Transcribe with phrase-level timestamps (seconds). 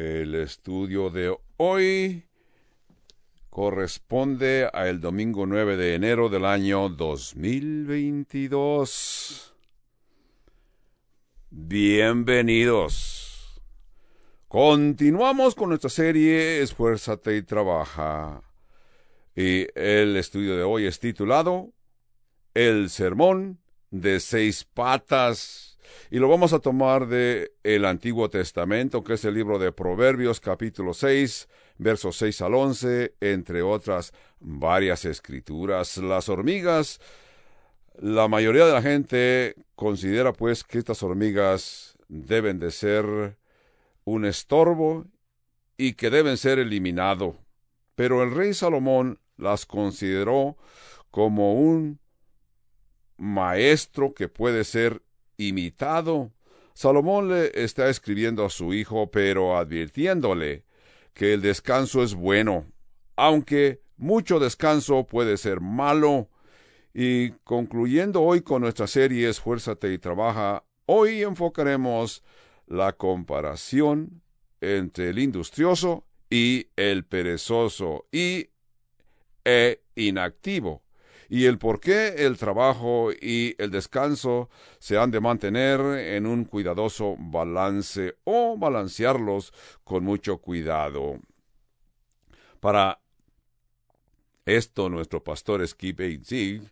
[0.00, 2.24] El estudio de hoy
[3.50, 9.54] corresponde al domingo 9 de enero del año 2022.
[11.50, 13.60] Bienvenidos.
[14.48, 18.42] Continuamos con nuestra serie Esfuérzate y trabaja.
[19.36, 21.74] Y el estudio de hoy es titulado
[22.54, 23.60] El sermón
[23.90, 25.69] de seis patas.
[26.10, 30.40] Y lo vamos a tomar de el Antiguo Testamento, que es el libro de Proverbios
[30.40, 35.96] capítulo 6, versos 6 al 11, entre otras varias escrituras.
[35.98, 37.00] Las hormigas,
[37.98, 43.36] la mayoría de la gente considera pues que estas hormigas deben de ser
[44.04, 45.06] un estorbo
[45.76, 47.36] y que deben ser eliminado.
[47.94, 50.56] Pero el rey Salomón las consideró
[51.10, 52.00] como un
[53.16, 55.02] maestro que puede ser
[55.48, 56.32] imitado.
[56.74, 60.64] Salomón le está escribiendo a su hijo, pero advirtiéndole
[61.14, 62.66] que el descanso es bueno,
[63.16, 66.28] aunque mucho descanso puede ser malo.
[66.92, 72.22] Y concluyendo hoy con nuestra serie Esfuérzate y trabaja, hoy enfocaremos
[72.66, 74.22] la comparación
[74.60, 78.48] entre el industrioso y el perezoso y
[79.44, 80.82] e inactivo
[81.30, 84.50] y el por qué el trabajo y el descanso
[84.80, 91.20] se han de mantener en un cuidadoso balance o balancearlos con mucho cuidado.
[92.58, 93.00] Para
[94.44, 96.62] esto, nuestro pastor Skip Zig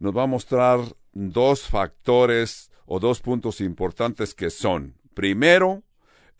[0.00, 0.80] nos va a mostrar
[1.12, 5.84] dos factores o dos puntos importantes que son, primero,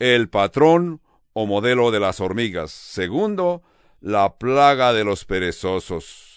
[0.01, 1.01] el patrón
[1.33, 2.73] o modelo de las hormigas.
[2.73, 3.63] Segundo,
[4.01, 6.32] la plaga de los perezosos.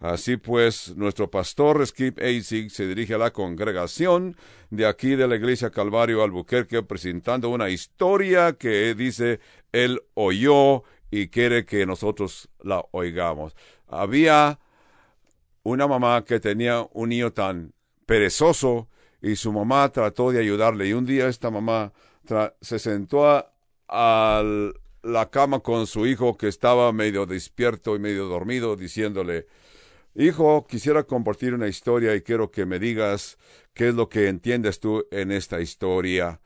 [0.00, 4.36] Así pues, nuestro pastor Skip Eisig se dirige a la congregación
[4.70, 9.40] de aquí de la iglesia Calvario Albuquerque presentando una historia que dice
[9.72, 13.56] él oyó y quiere que nosotros la oigamos.
[13.88, 14.60] Había
[15.64, 17.72] una mamá que tenía un niño tan
[18.06, 18.88] perezoso
[19.20, 21.92] y su mamá trató de ayudarle y un día esta mamá
[22.60, 23.52] se sentó a,
[23.88, 24.44] a
[25.02, 29.46] la cama con su hijo que estaba medio despierto y medio dormido diciéndole
[30.20, 33.38] Hijo, quisiera compartir una historia y quiero que me digas
[33.72, 36.40] qué es lo que entiendes tú en esta historia.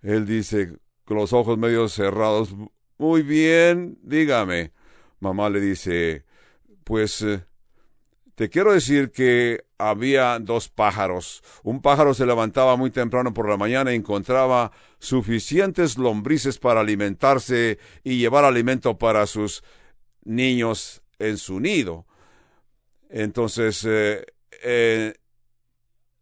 [0.00, 2.54] Él dice, con los ojos medio cerrados,
[2.96, 4.72] muy bien, dígame.
[5.18, 6.24] Mamá le dice,
[6.82, 7.44] pues eh,
[8.36, 11.42] te quiero decir que había dos pájaros.
[11.62, 17.78] Un pájaro se levantaba muy temprano por la mañana y encontraba suficientes lombrices para alimentarse
[18.02, 19.62] y llevar alimento para sus
[20.24, 22.06] niños en su nido.
[23.10, 24.24] Entonces, eh,
[24.62, 25.14] eh,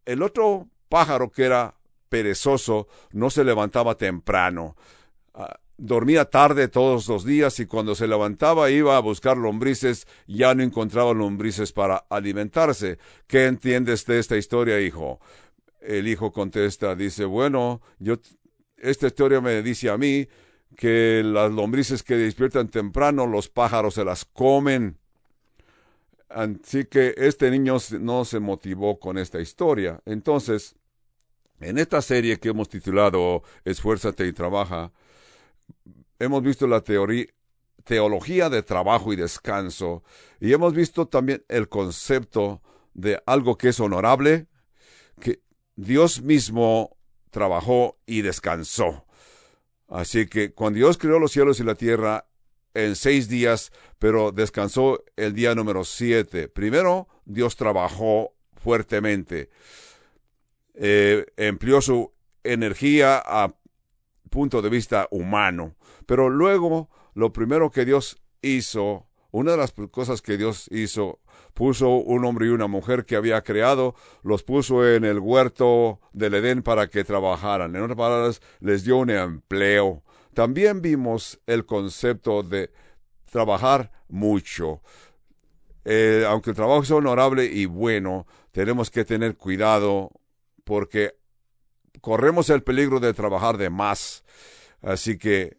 [0.05, 1.75] el otro pájaro que era
[2.09, 4.75] perezoso no se levantaba temprano.
[5.33, 10.53] Ah, dormía tarde todos los días y cuando se levantaba iba a buscar lombrices, ya
[10.55, 12.97] no encontraba lombrices para alimentarse.
[13.27, 15.19] ¿Qué entiendes de esta historia, hijo?
[15.79, 18.15] El hijo contesta, dice, bueno, yo,
[18.77, 20.27] esta historia me dice a mí
[20.75, 24.97] que las lombrices que despiertan temprano, los pájaros se las comen.
[26.29, 29.99] Así que este niño no se motivó con esta historia.
[30.05, 30.75] Entonces,
[31.59, 34.91] en esta serie que hemos titulado Esfuérzate y trabaja,
[36.19, 37.25] hemos visto la teoría,
[37.83, 40.03] teología de trabajo y descanso
[40.39, 42.61] y hemos visto también el concepto
[42.93, 44.47] de algo que es honorable,
[45.19, 45.41] que
[45.75, 46.97] Dios mismo
[47.31, 49.05] trabajó y descansó.
[49.87, 52.28] Así que cuando Dios creó los cielos y la tierra,
[52.73, 56.47] en seis días, pero descansó el día número siete.
[56.47, 59.49] Primero, Dios trabajó fuertemente,
[60.73, 62.13] eh, empleó su
[62.43, 63.53] energía a
[64.29, 65.75] punto de vista humano,
[66.05, 71.19] pero luego lo primero que Dios hizo, una de las cosas que Dios hizo,
[71.53, 76.35] puso un hombre y una mujer que había creado, los puso en el huerto del
[76.35, 77.75] Edén para que trabajaran.
[77.75, 80.03] En otras palabras, les dio un empleo.
[80.39, 82.71] También vimos el concepto de
[83.29, 84.81] trabajar mucho.
[85.83, 90.11] Eh, aunque el trabajo es honorable y bueno, tenemos que tener cuidado
[90.63, 91.17] porque
[91.99, 94.23] corremos el peligro de trabajar de más.
[94.81, 95.57] Así que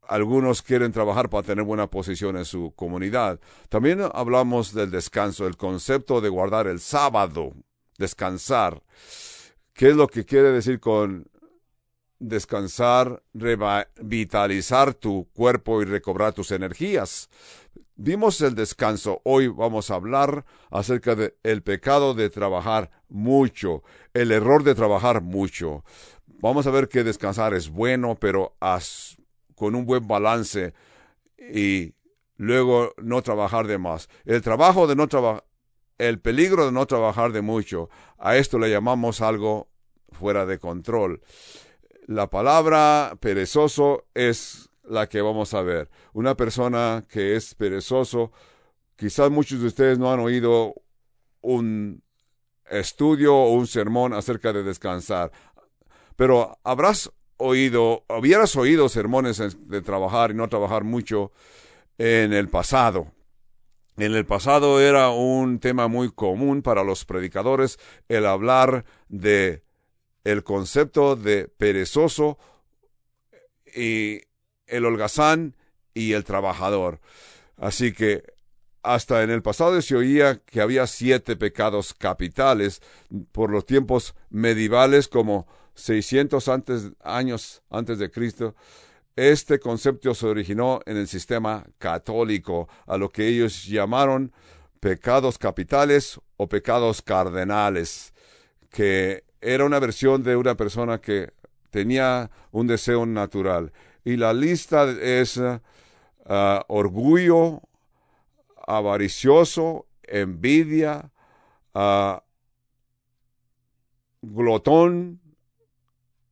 [0.00, 3.38] algunos quieren trabajar para tener buena posición en su comunidad.
[3.68, 7.52] También hablamos del descanso, el concepto de guardar el sábado,
[7.98, 8.82] descansar.
[9.74, 11.28] ¿Qué es lo que quiere decir con
[12.18, 17.28] descansar, revitalizar tu cuerpo y recobrar tus energías.
[17.96, 19.20] Vimos el descanso.
[19.24, 23.82] Hoy vamos a hablar acerca del el pecado de trabajar mucho,
[24.14, 25.84] el error de trabajar mucho.
[26.40, 28.56] Vamos a ver que descansar es bueno, pero
[29.56, 30.74] con un buen balance
[31.38, 31.94] y
[32.36, 34.08] luego no trabajar de más.
[34.24, 35.44] El trabajo de no trabajar,
[35.98, 39.68] el peligro de no trabajar de mucho, a esto le llamamos algo
[40.12, 41.20] fuera de control.
[42.08, 45.90] La palabra perezoso es la que vamos a ver.
[46.14, 48.32] Una persona que es perezoso,
[48.96, 50.72] quizás muchos de ustedes no han oído
[51.42, 52.02] un
[52.70, 55.32] estudio o un sermón acerca de descansar,
[56.16, 61.30] pero habrás oído, hubieras oído sermones de trabajar y no trabajar mucho
[61.98, 63.12] en el pasado.
[63.98, 67.78] En el pasado era un tema muy común para los predicadores
[68.08, 69.67] el hablar de
[70.30, 72.38] el concepto de perezoso
[73.74, 74.20] y
[74.66, 75.56] el holgazán
[75.94, 77.00] y el trabajador.
[77.56, 78.24] Así que
[78.82, 82.82] hasta en el pasado se oía que había siete pecados capitales
[83.32, 88.54] por los tiempos medievales como 600 antes, años antes de Cristo.
[89.16, 94.32] Este concepto se originó en el sistema católico, a lo que ellos llamaron
[94.78, 98.12] pecados capitales o pecados cardenales,
[98.70, 101.32] que era una versión de una persona que
[101.70, 103.72] tenía un deseo natural.
[104.04, 105.60] Y la lista es uh,
[106.68, 107.62] orgullo,
[108.66, 111.10] avaricioso, envidia,
[111.74, 112.18] uh,
[114.22, 115.20] glotón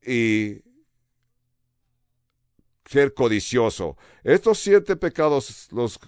[0.05, 0.63] y
[2.85, 3.97] ser codicioso.
[4.23, 5.99] Estos siete pecados los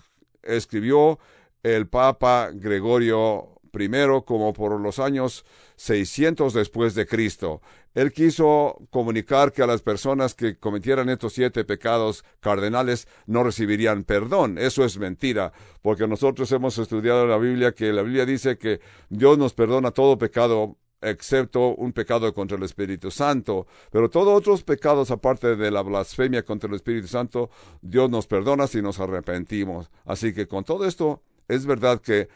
[0.42, 1.18] escribió
[1.62, 3.88] el Papa Gregorio I
[4.24, 5.44] como por los años
[5.76, 7.60] 600 después de Cristo.
[7.94, 14.04] Él quiso comunicar que a las personas que cometieran estos siete pecados cardenales no recibirían
[14.04, 14.58] perdón.
[14.58, 19.38] Eso es mentira, porque nosotros hemos estudiado la Biblia que la Biblia dice que Dios
[19.38, 23.66] nos perdona todo pecado excepto un pecado contra el Espíritu Santo.
[23.90, 27.50] Pero todos otros pecados, aparte de la blasfemia contra el Espíritu Santo,
[27.80, 29.90] Dios nos perdona si nos arrepentimos.
[30.04, 32.28] Así que con todo esto, es verdad que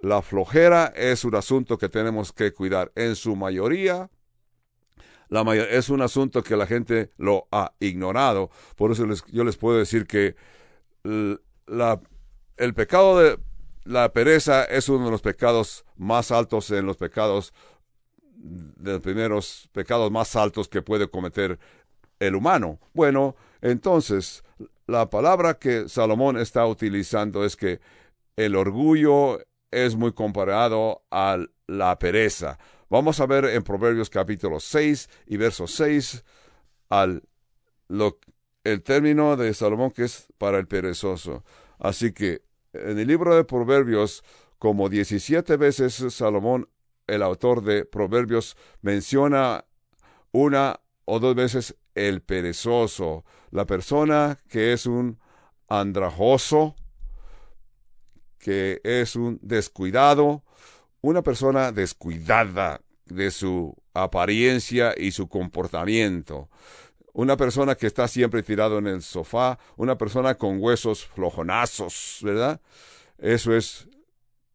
[0.00, 2.92] la flojera es un asunto que tenemos que cuidar.
[2.94, 4.10] En su mayoría,
[5.28, 8.50] la es un asunto que la gente lo ha ignorado.
[8.76, 10.36] Por eso yo les puedo decir que
[11.66, 12.00] la,
[12.56, 13.38] el pecado de
[13.84, 17.52] la pereza es uno de los pecados más altos en los pecados
[18.36, 21.58] de los primeros pecados más altos que puede cometer
[22.20, 22.78] el humano.
[22.92, 24.44] Bueno, entonces,
[24.86, 27.80] la palabra que Salomón está utilizando es que
[28.36, 32.58] el orgullo es muy comparado a la pereza.
[32.88, 36.24] Vamos a ver en Proverbios capítulo 6 y verso 6
[36.88, 37.22] al,
[37.88, 38.18] lo,
[38.64, 41.44] el término de Salomón que es para el perezoso.
[41.78, 42.42] Así que
[42.72, 44.24] en el libro de Proverbios,
[44.58, 46.68] como 17 veces Salomón
[47.06, 49.64] el autor de Proverbios menciona
[50.32, 55.18] una o dos veces el perezoso, la persona que es un
[55.68, 56.76] andrajoso,
[58.48, 60.42] que es un descuidado,
[61.02, 66.48] una persona descuidada de su apariencia y su comportamiento,
[67.12, 72.58] una persona que está siempre tirado en el sofá, una persona con huesos flojonazos, ¿verdad?
[73.18, 73.86] Eso es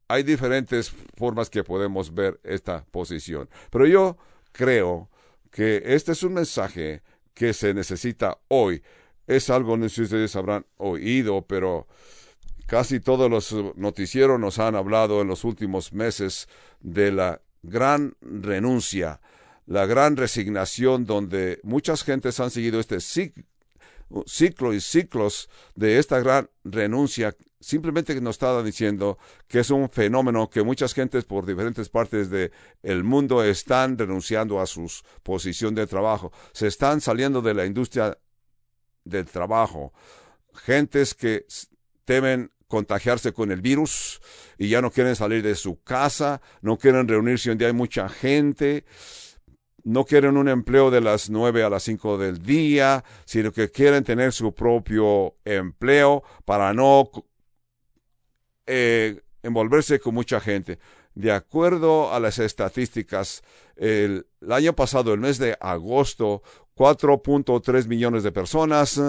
[0.07, 3.47] hay diferentes formas que podemos ver esta posición.
[3.69, 4.17] Pero yo
[4.53, 5.11] creo
[5.51, 7.03] que este es un mensaje
[7.35, 8.81] que se necesita hoy.
[9.27, 11.85] Es algo, no sé si ustedes habrán oído, pero
[12.67, 16.47] casi todos los noticieros nos han hablado en los últimos meses
[16.79, 19.21] de la gran renuncia,
[19.65, 26.49] la gran resignación donde muchas gentes han seguido este ciclo y ciclos de esta gran
[26.63, 29.17] renuncia simplemente nos está diciendo
[29.47, 32.51] que es un fenómeno que muchas gentes por diferentes partes del
[32.83, 34.91] el mundo están renunciando a su
[35.23, 38.17] posición de trabajo, se están saliendo de la industria
[39.05, 39.93] del trabajo,
[40.53, 41.45] gentes que
[42.05, 44.19] temen contagiarse con el virus
[44.57, 48.83] y ya no quieren salir de su casa, no quieren reunirse donde hay mucha gente,
[49.83, 54.03] no quieren un empleo de las nueve a las cinco del día, sino que quieren
[54.03, 57.11] tener su propio empleo para no
[58.65, 60.79] eh, envolverse con mucha gente.
[61.13, 63.43] De acuerdo a las estadísticas,
[63.75, 66.41] el, año pasado, el mes de agosto,
[66.75, 68.99] 4.3 millones de personas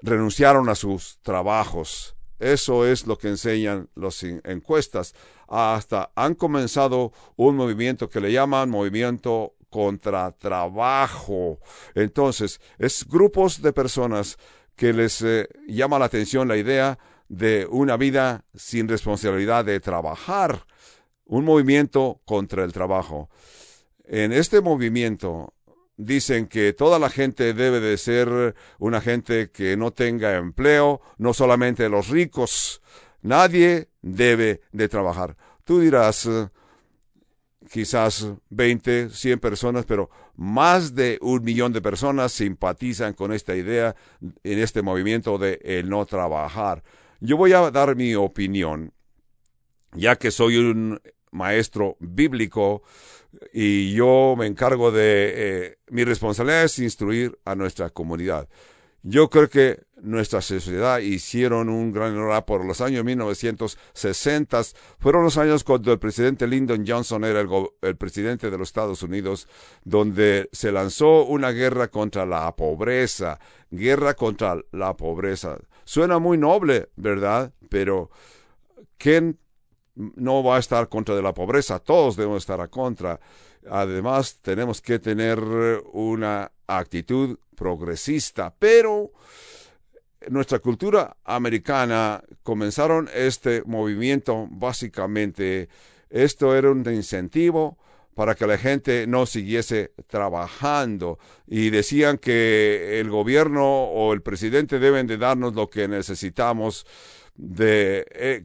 [0.00, 2.17] renunciaron a sus trabajos.
[2.38, 5.14] Eso es lo que enseñan las encuestas.
[5.48, 11.58] Hasta han comenzado un movimiento que le llaman movimiento contra trabajo.
[11.94, 14.38] Entonces, es grupos de personas
[14.76, 20.64] que les eh, llama la atención la idea de una vida sin responsabilidad de trabajar,
[21.26, 23.28] un movimiento contra el trabajo.
[24.04, 25.52] En este movimiento
[25.98, 31.34] dicen que toda la gente debe de ser una gente que no tenga empleo, no
[31.34, 32.80] solamente los ricos.
[33.20, 35.36] Nadie debe de trabajar.
[35.64, 36.48] Tú dirás, eh,
[37.70, 43.96] quizás 20, 100 personas, pero más de un millón de personas simpatizan con esta idea
[44.20, 46.84] en este movimiento de el no trabajar.
[47.20, 48.92] Yo voy a dar mi opinión,
[49.92, 51.00] ya que soy un
[51.32, 52.82] maestro bíblico
[53.52, 58.48] y yo me encargo de, eh, mi responsabilidad es instruir a nuestra comunidad.
[59.02, 64.62] Yo creo que nuestra sociedad hicieron un gran error por los años 1960.
[64.98, 67.48] Fueron los años cuando el presidente Lyndon Johnson era el,
[67.80, 69.48] el, presidente de los Estados Unidos,
[69.84, 73.38] donde se lanzó una guerra contra la pobreza.
[73.70, 75.58] Guerra contra la pobreza.
[75.84, 77.52] Suena muy noble, ¿verdad?
[77.68, 78.10] Pero,
[78.98, 79.38] ¿quién
[80.16, 81.78] no va a estar contra de la pobreza?
[81.80, 83.18] Todos debemos estar a contra.
[83.68, 85.40] Además, tenemos que tener
[85.92, 89.10] una actitud progresista, pero
[90.28, 95.68] nuestra cultura americana comenzaron este movimiento básicamente,
[96.10, 97.78] esto era un incentivo
[98.14, 104.80] para que la gente no siguiese trabajando y decían que el gobierno o el presidente
[104.80, 106.84] deben de darnos lo que necesitamos
[107.36, 108.44] de eh,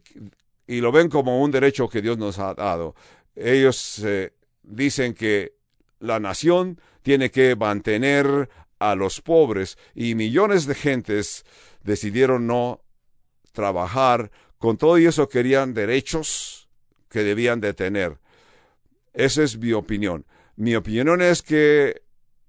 [0.67, 2.95] y lo ven como un derecho que Dios nos ha dado.
[3.35, 5.55] Ellos eh, dicen que
[5.99, 11.45] la nación tiene que mantener a los pobres y millones de gentes
[11.83, 12.81] decidieron no
[13.51, 14.31] trabajar.
[14.57, 16.69] Con todo eso querían derechos
[17.09, 18.17] que debían de tener.
[19.13, 20.25] Esa es mi opinión.
[20.55, 22.01] Mi opinión es que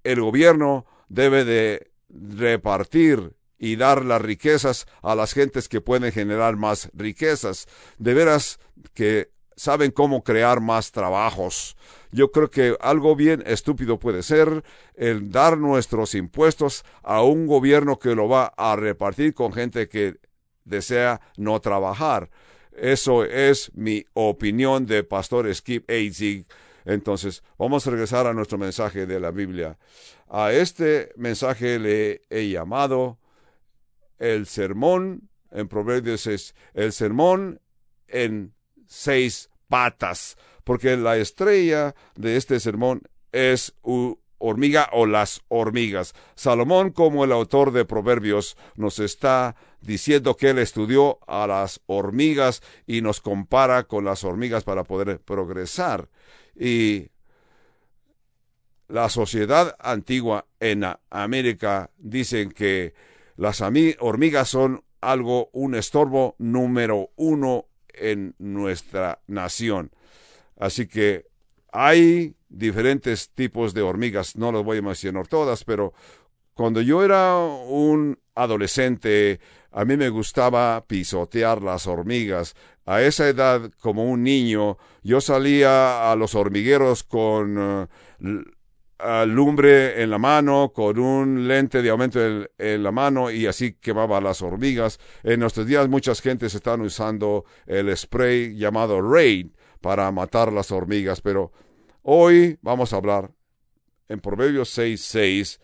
[0.02, 6.56] el gobierno debe de repartir y dar las riquezas a las gentes que pueden generar
[6.56, 7.66] más riquezas.
[7.98, 8.58] De veras
[8.94, 11.76] que saben cómo crear más trabajos.
[12.10, 14.62] Yo creo que algo bien estúpido puede ser
[14.94, 20.16] el dar nuestros impuestos a un gobierno que lo va a repartir con gente que
[20.64, 22.30] desea no trabajar.
[22.72, 26.46] Eso es mi opinión de Pastor Skip Eitzig.
[26.84, 29.78] Entonces, vamos a regresar a nuestro mensaje de la Biblia.
[30.28, 33.18] A este mensaje le he llamado
[34.24, 37.60] el sermón, en Proverbios es el sermón
[38.08, 38.54] en
[38.86, 43.02] seis patas, porque la estrella de este sermón
[43.32, 43.74] es
[44.38, 46.14] hormiga o las hormigas.
[46.36, 52.62] Salomón, como el autor de Proverbios, nos está diciendo que él estudió a las hormigas
[52.86, 56.08] y nos compara con las hormigas para poder progresar.
[56.58, 57.08] Y
[58.88, 62.94] la sociedad antigua en América dicen que
[63.36, 69.90] las hormigas son algo, un estorbo número uno en nuestra nación.
[70.58, 71.26] Así que
[71.72, 75.92] hay diferentes tipos de hormigas, no los voy a mencionar todas, pero
[76.54, 79.40] cuando yo era un adolescente,
[79.72, 82.54] a mí me gustaba pisotear las hormigas.
[82.86, 87.88] A esa edad, como un niño, yo salía a los hormigueros con
[89.26, 92.20] lumbre en la mano, con un lente de aumento
[92.58, 94.98] en, la mano y así quemaba las hormigas.
[95.22, 99.48] En nuestros días muchas gentes están usando el spray llamado Raid
[99.80, 101.52] para matar las hormigas, pero
[102.02, 103.30] hoy vamos a hablar
[104.08, 105.60] en Proverbios 6.6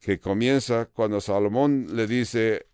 [0.00, 2.66] que comienza cuando Salomón le dice,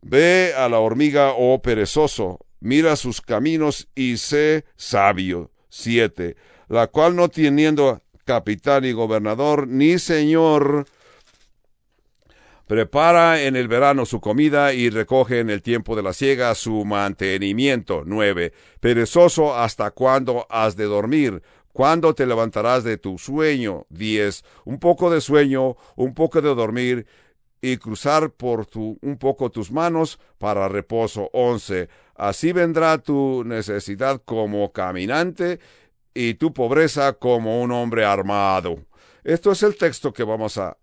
[0.00, 5.50] Ve a la hormiga, oh perezoso, mira sus caminos y sé sabio.
[5.70, 6.36] 7.
[6.68, 10.86] La cual no teniendo capitán y gobernador, ni señor,
[12.66, 16.84] prepara en el verano su comida y recoge en el tiempo de la siega su
[16.84, 18.02] mantenimiento.
[18.04, 18.52] 9.
[18.80, 21.42] Perezoso, ¿hasta cuándo has de dormir?
[21.72, 23.86] ¿Cuándo te levantarás de tu sueño?
[23.90, 24.44] 10.
[24.64, 27.06] Un poco de sueño, un poco de dormir
[27.60, 31.30] y cruzar por tu, un poco tus manos para reposo.
[31.32, 31.88] 11.
[32.14, 35.58] Así vendrá tu necesidad como caminante
[36.14, 38.78] y tu pobreza como un hombre armado.
[39.24, 40.78] Esto es el texto que vamos a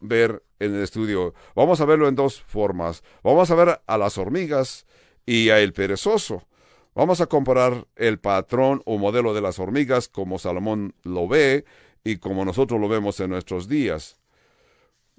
[0.00, 1.34] ver en el estudio.
[1.54, 3.02] Vamos a verlo en dos formas.
[3.22, 4.86] Vamos a ver a las hormigas
[5.24, 6.46] y a el perezoso.
[6.94, 11.64] Vamos a comparar el patrón o modelo de las hormigas como Salomón lo ve
[12.04, 14.18] y como nosotros lo vemos en nuestros días.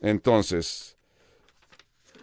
[0.01, 0.97] Entonces,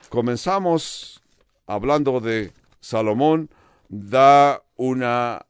[0.08, 1.22] comenzamos
[1.66, 3.50] hablando de Salomón
[3.88, 5.46] da una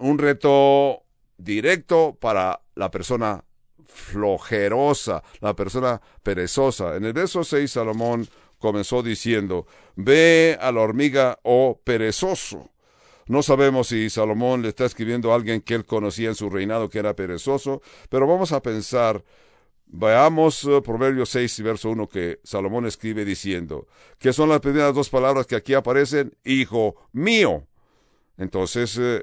[0.00, 1.04] un reto
[1.36, 3.44] directo para la persona
[3.86, 6.96] flojerosa, la persona perezosa.
[6.96, 8.28] En el verso 6 Salomón
[8.58, 12.70] comenzó diciendo, ve a la hormiga, oh perezoso.
[13.26, 16.88] No sabemos si Salomón le está escribiendo a alguien que él conocía en su reinado
[16.88, 19.22] que era perezoso, pero vamos a pensar,
[19.90, 23.86] Veamos uh, Proverbios 6, verso 1 que Salomón escribe diciendo,
[24.18, 27.66] que son las primeras dos palabras que aquí aparecen, hijo mío.
[28.36, 29.20] Entonces, uh,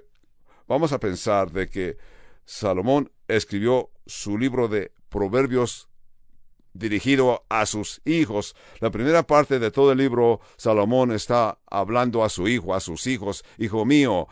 [0.67, 1.97] vamos a pensar de que
[2.45, 5.89] Salomón escribió su libro de Proverbios
[6.73, 8.55] dirigido a sus hijos.
[8.79, 13.07] La primera parte de todo el libro, Salomón está hablando a su hijo, a sus
[13.07, 14.27] hijos, hijo mío,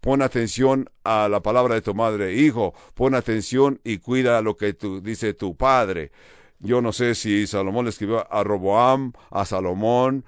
[0.00, 4.76] pon atención a la palabra de tu madre, hijo, pon atención y cuida lo que
[5.02, 6.10] dice tu padre.
[6.58, 10.24] Yo no sé si Salomón le escribió a Roboam, a Salomón,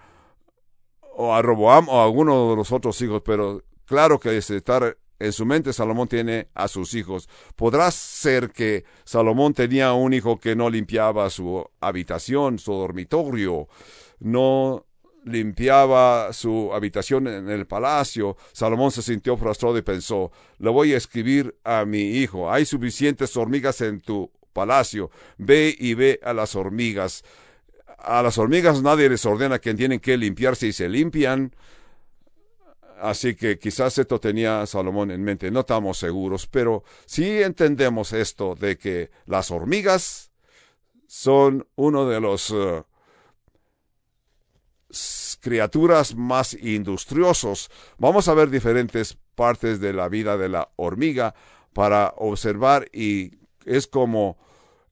[1.17, 5.33] o a Roboam o a alguno de los otros hijos, pero claro que estar en
[5.33, 7.29] su mente Salomón tiene a sus hijos.
[7.57, 13.69] Podrá ser que Salomón tenía un hijo que no limpiaba su habitación, su dormitorio,
[14.21, 14.87] no
[15.25, 20.99] limpiaba su habitación en el palacio, Salomón se sintió frustrado y pensó, le voy a
[20.99, 26.55] escribir a mi hijo, hay suficientes hormigas en tu palacio, ve y ve a las
[26.55, 27.25] hormigas.
[27.99, 31.55] A las hormigas nadie les ordena que tienen que limpiarse y se limpian.
[33.01, 38.55] Así que quizás esto tenía Salomón en mente, no estamos seguros, pero sí entendemos esto
[38.55, 40.31] de que las hormigas
[41.07, 42.83] son uno de los eh,
[45.41, 47.71] criaturas más industriosos.
[47.99, 51.35] Vamos a ver diferentes partes de la vida de la hormiga
[51.73, 53.33] para observar y
[53.65, 54.39] es como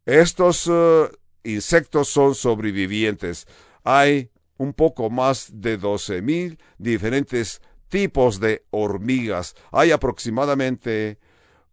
[0.04, 1.08] estos eh,
[1.44, 3.46] insectos son sobrevivientes.
[3.84, 9.54] Hay un poco más de 12.000 diferentes tipos de hormigas.
[9.70, 11.18] Hay aproximadamente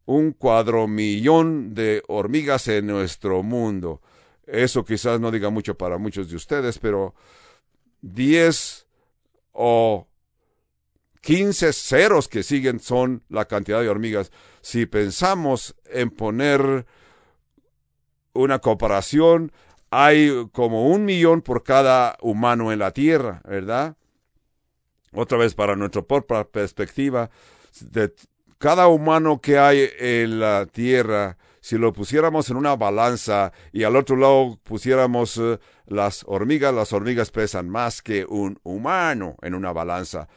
[0.06, 4.02] un cuadromillón de hormigas en nuestro mundo.
[4.46, 7.16] Eso quizás no diga mucho para muchos de ustedes, pero
[8.02, 8.86] 10
[9.54, 10.10] o
[11.22, 14.30] 15 ceros que siguen son la cantidad de hormigas.
[14.60, 16.86] Si pensamos en poner
[18.34, 19.54] una comparación,
[19.90, 23.96] hay como un millón por cada humano en la Tierra, ¿verdad?
[25.14, 27.30] Otra vez para nuestra propia perspectiva,
[27.82, 28.14] de
[28.58, 33.96] cada humano que hay en la Tierra, si lo pusiéramos en una balanza y al
[33.96, 39.74] otro lado pusiéramos eh, las hormigas, las hormigas pesan más que un humano en una
[39.74, 40.30] balanza.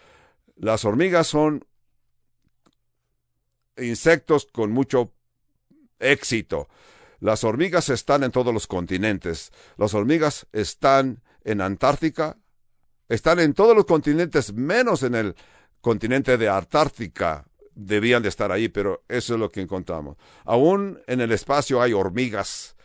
[0.57, 1.65] Las hormigas son
[3.77, 5.13] insectos con mucho
[5.99, 6.69] éxito.
[7.21, 9.53] Las hormigas están en todos los continentes.
[9.77, 12.37] Las hormigas están en Antártica,
[13.09, 15.35] están en todos los continentes menos en el
[15.81, 20.17] continente de Antártica debían de estar ahí, pero eso es lo que encontramos.
[20.45, 22.77] Aún en el espacio hay hormigas.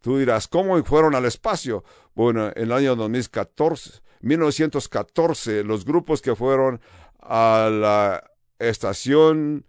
[0.00, 1.84] Tú dirás, ¿cómo fueron al espacio?
[2.14, 6.80] Bueno, en el año 2014, 1914, los grupos que fueron
[7.20, 9.64] a la Estación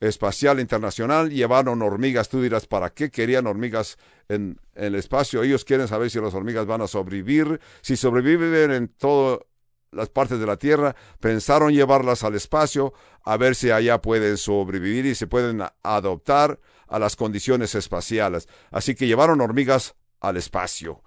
[0.00, 2.28] Espacial Internacional llevaron hormigas.
[2.28, 5.42] Tú dirás, ¿para qué querían hormigas en, en el espacio?
[5.42, 7.60] Ellos quieren saber si las hormigas van a sobrevivir.
[7.80, 9.47] Si sobreviven en todo
[9.90, 12.92] las partes de la Tierra, pensaron llevarlas al espacio
[13.24, 18.48] a ver si allá pueden sobrevivir y se pueden adoptar a las condiciones espaciales.
[18.70, 21.02] Así que llevaron hormigas al espacio.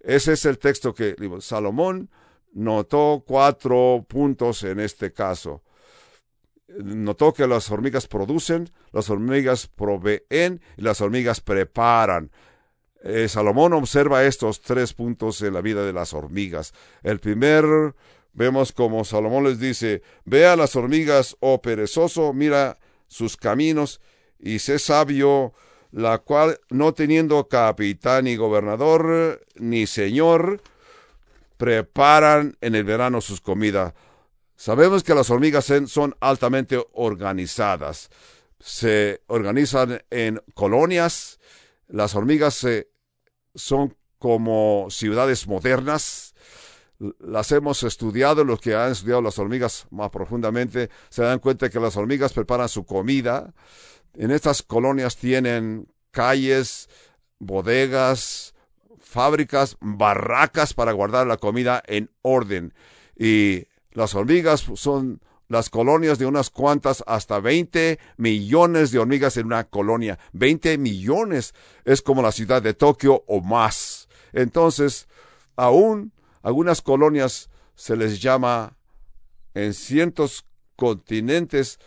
[0.00, 2.10] Ese es el texto que Salomón
[2.52, 5.62] notó cuatro puntos en este caso.
[6.68, 12.30] Notó que las hormigas producen, las hormigas proveen y las hormigas preparan.
[13.04, 16.72] Eh, Salomón observa estos tres puntos en la vida de las hormigas.
[17.02, 17.94] El primer
[18.34, 24.00] Vemos como Salomón les dice, ve a las hormigas, oh perezoso, mira sus caminos
[24.38, 25.52] y sé sabio,
[25.90, 30.62] la cual no teniendo capitán ni gobernador ni señor,
[31.58, 33.92] preparan en el verano sus comidas.
[34.56, 38.10] Sabemos que las hormigas son altamente organizadas.
[38.58, 41.38] Se organizan en colonias.
[41.88, 42.66] Las hormigas
[43.54, 46.31] son como ciudades modernas
[47.18, 51.80] las hemos estudiado, los que han estudiado las hormigas más profundamente se dan cuenta que
[51.80, 53.52] las hormigas preparan su comida.
[54.14, 56.88] En estas colonias tienen calles,
[57.38, 58.54] bodegas,
[59.00, 62.74] fábricas, barracas para guardar la comida en orden.
[63.16, 69.46] Y las hormigas son las colonias de unas cuantas, hasta 20 millones de hormigas en
[69.46, 70.18] una colonia.
[70.32, 74.08] 20 millones es como la ciudad de Tokio o más.
[74.32, 75.08] Entonces,
[75.56, 78.76] aún algunas colonias se les llama
[79.54, 80.44] en cientos
[80.76, 81.78] continentes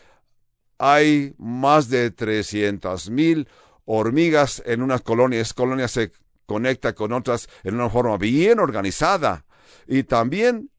[0.77, 3.47] hay más de 300 mil
[3.85, 5.53] hormigas en unas colonias.
[5.53, 6.11] Colonias se
[6.45, 9.45] conecta con otras en una forma bien organizada.
[9.87, 10.69] Y también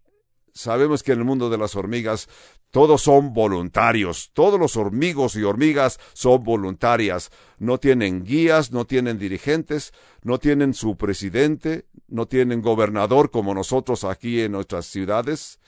[0.53, 2.29] sabemos que en el mundo de las hormigas
[2.77, 4.33] Todos son voluntarios.
[4.35, 7.31] Todos los hormigos y hormigas son voluntarias.
[7.57, 14.05] No tienen guías, no tienen dirigentes, no tienen su presidente, no tienen gobernador como nosotros
[14.05, 15.59] aquí en nuestras ciudades,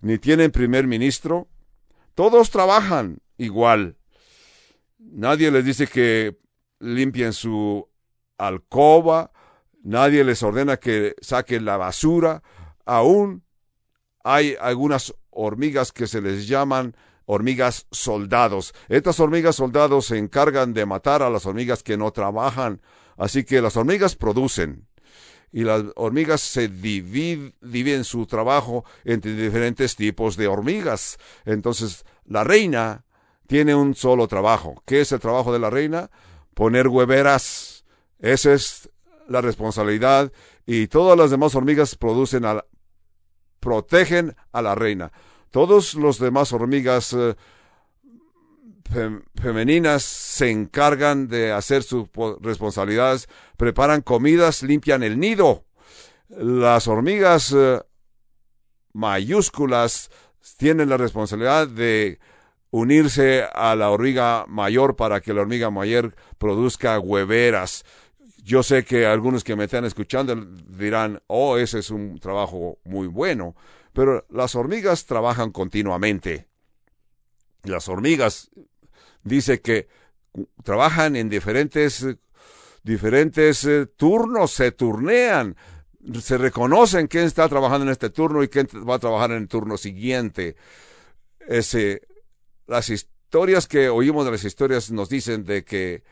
[0.00, 1.46] ni tienen primer ministro.
[2.14, 3.98] Todos trabajan igual.
[4.96, 6.38] Nadie les dice que
[6.78, 7.86] limpien su
[8.38, 9.30] alcoba,
[9.82, 12.42] nadie les ordena que saquen la basura.
[12.86, 13.44] Aún
[14.24, 18.74] hay algunas hormigas que se les llaman hormigas soldados.
[18.88, 22.80] Estas hormigas soldados se encargan de matar a las hormigas que no trabajan.
[23.16, 24.88] Así que las hormigas producen
[25.52, 31.18] y las hormigas se dividen, su trabajo entre diferentes tipos de hormigas.
[31.44, 33.04] Entonces, la reina
[33.46, 34.82] tiene un solo trabajo.
[34.86, 36.10] ¿Qué es el trabajo de la reina?
[36.54, 37.84] Poner hueveras.
[38.18, 38.90] Esa es
[39.28, 40.32] la responsabilidad.
[40.66, 42.64] Y todas las demás hormigas producen al,
[43.60, 45.12] protegen a la reina.
[45.50, 47.34] Todos los demás hormigas eh,
[49.40, 52.08] femeninas se encargan de hacer sus
[52.40, 55.64] responsabilidades, preparan comidas, limpian el nido.
[56.28, 57.80] Las hormigas eh,
[58.92, 60.10] mayúsculas
[60.56, 62.18] tienen la responsabilidad de
[62.70, 67.84] unirse a la hormiga mayor para que la hormiga mayor produzca hueveras.
[68.42, 73.06] Yo sé que algunos que me están escuchando dirán, oh, ese es un trabajo muy
[73.06, 73.54] bueno,
[73.92, 76.48] pero las hormigas trabajan continuamente.
[77.62, 78.50] Las hormigas
[79.22, 79.88] dice que
[80.62, 82.06] trabajan en diferentes,
[82.82, 85.56] diferentes eh, turnos, se turnean,
[86.22, 89.48] se reconocen quién está trabajando en este turno y quién va a trabajar en el
[89.48, 90.56] turno siguiente.
[92.66, 96.04] Las historias que oímos de las historias nos dicen de que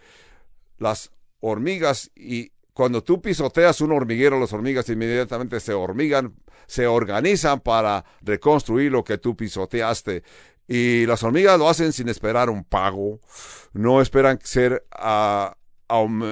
[0.79, 1.11] las
[1.41, 6.37] hormigas y cuando tú pisoteas un hormiguero, las hormigas inmediatamente se hormigan,
[6.69, 10.23] se organizan para reconstruir lo que tú pisoteaste.
[10.69, 13.19] Y las hormigas lo hacen sin esperar un pago,
[13.73, 15.57] no esperan ser a,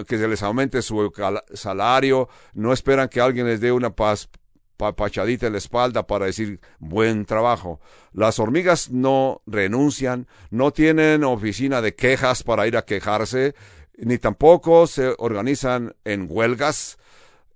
[0.06, 1.12] que se les aumente su
[1.52, 4.28] salario, no esperan que alguien les dé una paz,
[4.76, 7.80] papachadita en la espalda para decir buen trabajo.
[8.12, 13.56] Las hormigas no renuncian, no tienen oficina de quejas para ir a quejarse,
[13.96, 16.98] ni tampoco se organizan en huelgas.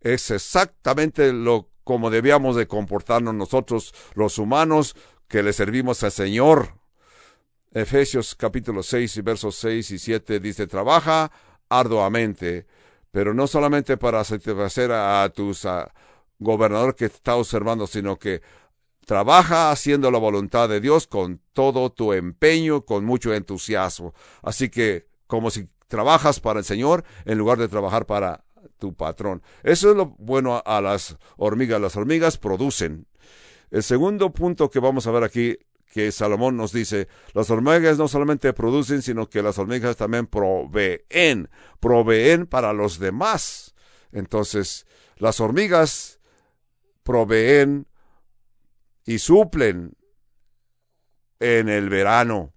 [0.00, 4.94] Es exactamente lo como debíamos de comportarnos nosotros los humanos
[5.28, 6.74] que le servimos al Señor.
[7.72, 11.30] Efesios capítulo 6 versos 6 y 7 dice, trabaja
[11.68, 12.66] arduamente,
[13.10, 15.52] pero no solamente para satisfacer a, tu
[16.38, 18.42] gobernador que está observando, sino que
[19.04, 24.14] trabaja haciendo la voluntad de Dios con todo tu empeño, con mucho entusiasmo.
[24.42, 28.44] Así que, como si trabajas para el Señor en lugar de trabajar para
[28.78, 29.42] tu patrón.
[29.62, 31.80] Eso es lo bueno a, las hormigas.
[31.80, 33.06] Las hormigas producen.
[33.70, 35.58] El segundo punto que vamos a ver aquí,
[35.92, 41.50] que Salomón nos dice, las hormigas no solamente producen, sino que las hormigas también proveen,
[41.80, 43.74] proveen para los demás.
[44.12, 46.20] Entonces, las hormigas
[47.02, 47.86] proveen
[49.04, 49.96] y suplen
[51.40, 52.54] en el verano.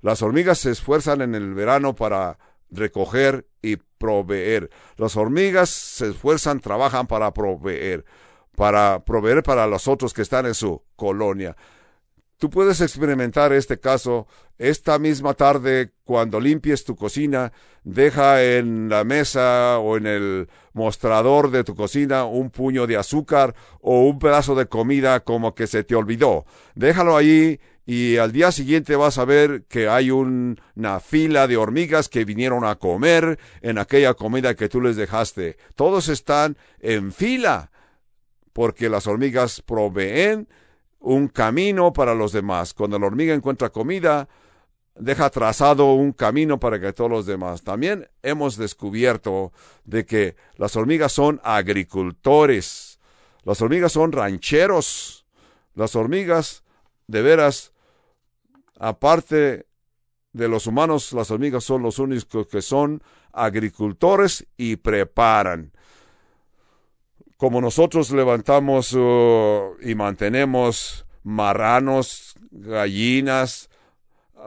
[0.00, 2.38] Las hormigas se esfuerzan en el verano para
[2.76, 4.70] recoger y proveer.
[4.96, 8.04] Las hormigas se esfuerzan, trabajan para proveer,
[8.54, 11.56] para proveer para los otros que están en su colonia.
[12.38, 14.26] Tú puedes experimentar este caso
[14.58, 21.50] esta misma tarde cuando limpies tu cocina, deja en la mesa o en el mostrador
[21.50, 25.82] de tu cocina un puño de azúcar o un pedazo de comida como que se
[25.82, 26.44] te olvidó.
[26.74, 32.08] Déjalo ahí y al día siguiente vas a ver que hay una fila de hormigas
[32.08, 35.56] que vinieron a comer en aquella comida que tú les dejaste.
[35.76, 37.70] Todos están en fila
[38.52, 40.48] porque las hormigas proveen
[40.98, 42.74] un camino para los demás.
[42.74, 44.28] Cuando la hormiga encuentra comida,
[44.96, 47.62] deja trazado un camino para que todos los demás.
[47.62, 49.52] También hemos descubierto
[49.84, 52.98] de que las hormigas son agricultores.
[53.44, 55.24] Las hormigas son rancheros.
[55.76, 56.64] Las hormigas
[57.06, 57.72] de veras
[58.78, 59.66] aparte
[60.32, 65.72] de los humanos, las hormigas son los únicos que son agricultores y preparan.
[67.36, 73.68] Como nosotros levantamos uh, y mantenemos marranos, gallinas,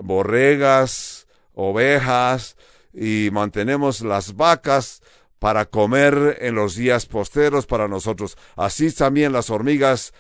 [0.02, 2.56] borregas, ovejas
[2.94, 5.02] y mantenemos las vacas
[5.40, 8.38] para comer en los días posteros para nosotros.
[8.56, 10.14] Así también las hormigas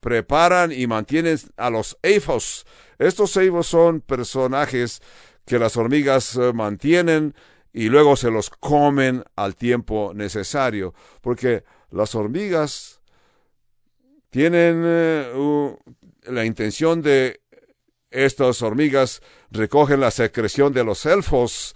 [0.00, 2.66] preparan y mantienen a los eifos.
[2.98, 5.00] Estos eifos son personajes
[5.44, 7.34] que las hormigas eh, mantienen
[7.72, 13.00] y luego se los comen al tiempo necesario, porque las hormigas
[14.30, 15.76] tienen eh,
[16.24, 17.40] la intención de
[18.10, 21.74] estas hormigas recogen la secreción de los elfos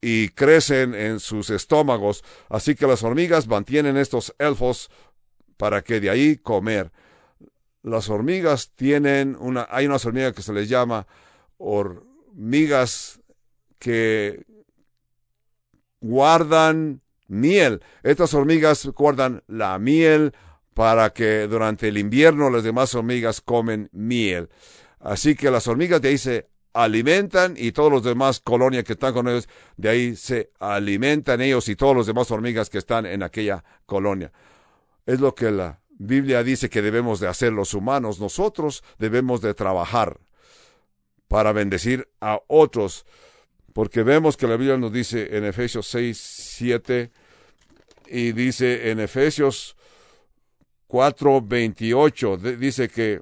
[0.00, 2.24] y crecen en sus estómagos.
[2.48, 4.90] Así que las hormigas mantienen estos elfos
[5.56, 6.90] para que de ahí comer.
[7.82, 11.06] Las hormigas tienen una, hay unas hormigas que se les llama
[11.56, 13.20] hormigas
[13.78, 14.44] que
[16.00, 17.82] guardan miel.
[18.02, 20.34] Estas hormigas guardan la miel
[20.74, 24.50] para que durante el invierno las demás hormigas comen miel.
[24.98, 29.12] Así que las hormigas de ahí se alimentan y todos los demás colonias que están
[29.12, 33.22] con ellos, de ahí se alimentan ellos y todos los demás hormigas que están en
[33.22, 34.30] aquella colonia.
[35.06, 38.20] Es lo que la Biblia dice que debemos de hacer los humanos.
[38.20, 40.18] Nosotros debemos de trabajar
[41.28, 43.04] para bendecir a otros.
[43.74, 47.10] Porque vemos que la Biblia nos dice en Efesios 6, 7
[48.06, 49.76] y dice en Efesios
[50.86, 53.20] 4, 28, dice que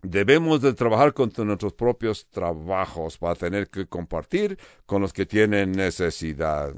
[0.00, 5.72] debemos de trabajar con nuestros propios trabajos para tener que compartir con los que tienen
[5.72, 6.74] necesidad.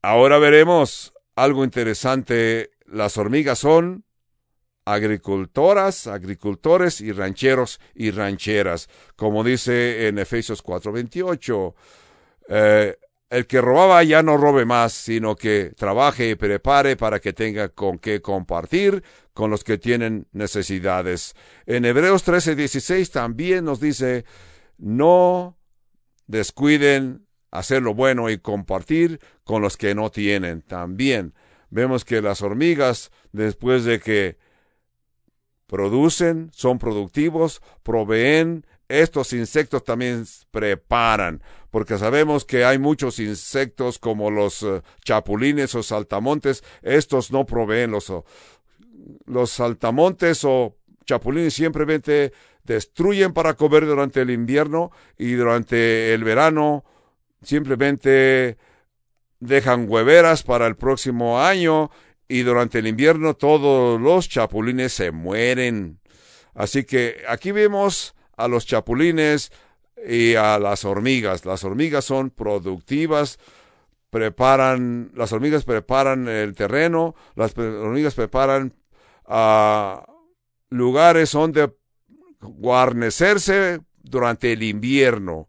[0.00, 2.70] Ahora veremos algo interesante.
[2.86, 4.04] Las hormigas son
[4.84, 11.74] agricultoras, agricultores y rancheros y rancheras, como dice en Efesios 4:28.
[12.48, 12.96] Eh,
[13.30, 17.68] el que robaba ya no robe más, sino que trabaje y prepare para que tenga
[17.70, 21.34] con qué compartir con los que tienen necesidades.
[21.66, 24.24] En Hebreos 13:16 también nos dice,
[24.78, 25.58] no
[26.26, 27.23] descuiden
[27.54, 30.60] hacer lo bueno y compartir con los que no tienen.
[30.60, 31.34] También
[31.70, 34.36] vemos que las hormigas, después de que
[35.68, 44.32] producen, son productivos, proveen, estos insectos también preparan, porque sabemos que hay muchos insectos como
[44.32, 48.12] los eh, chapulines o saltamontes, estos no proveen los,
[49.26, 52.32] los saltamontes o chapulines simplemente
[52.64, 56.84] destruyen para comer durante el invierno y durante el verano
[57.44, 58.56] simplemente
[59.40, 61.90] dejan hueveras para el próximo año
[62.28, 66.00] y durante el invierno todos los chapulines se mueren.
[66.54, 69.52] Así que aquí vemos a los chapulines
[70.06, 71.44] y a las hormigas.
[71.44, 73.38] Las hormigas son productivas,
[74.10, 78.74] preparan, las hormigas preparan el terreno, las hormigas preparan
[79.26, 80.00] uh,
[80.70, 81.72] lugares donde
[82.40, 85.48] guarnecerse durante el invierno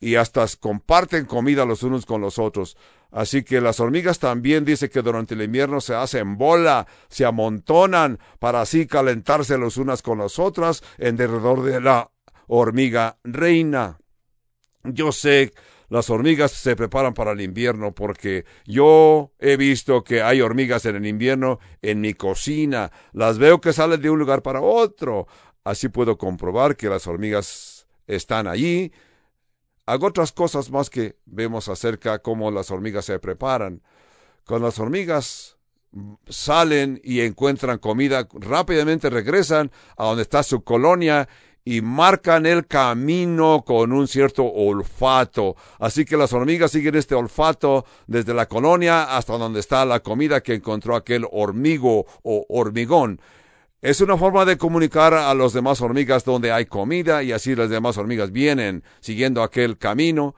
[0.00, 2.76] y hasta comparten comida los unos con los otros.
[3.10, 8.18] Así que las hormigas también dice que durante el invierno se hacen bola, se amontonan
[8.38, 12.10] para así calentarse los unas con las otras en derredor de la
[12.46, 13.98] hormiga reina.
[14.84, 15.52] Yo sé
[15.88, 20.96] las hormigas se preparan para el invierno porque yo he visto que hay hormigas en
[20.96, 22.92] el invierno en mi cocina.
[23.12, 25.26] Las veo que salen de un lugar para otro.
[25.64, 28.92] Así puedo comprobar que las hormigas están allí
[29.88, 33.80] Hago otras cosas más que vemos acerca cómo las hormigas se preparan.
[34.44, 35.56] Cuando las hormigas
[36.28, 41.26] salen y encuentran comida, rápidamente regresan a donde está su colonia
[41.64, 45.56] y marcan el camino con un cierto olfato.
[45.78, 50.42] Así que las hormigas siguen este olfato desde la colonia hasta donde está la comida
[50.42, 53.22] que encontró aquel hormigo o hormigón.
[53.80, 57.70] Es una forma de comunicar a las demás hormigas donde hay comida y así las
[57.70, 60.34] demás hormigas vienen siguiendo aquel camino.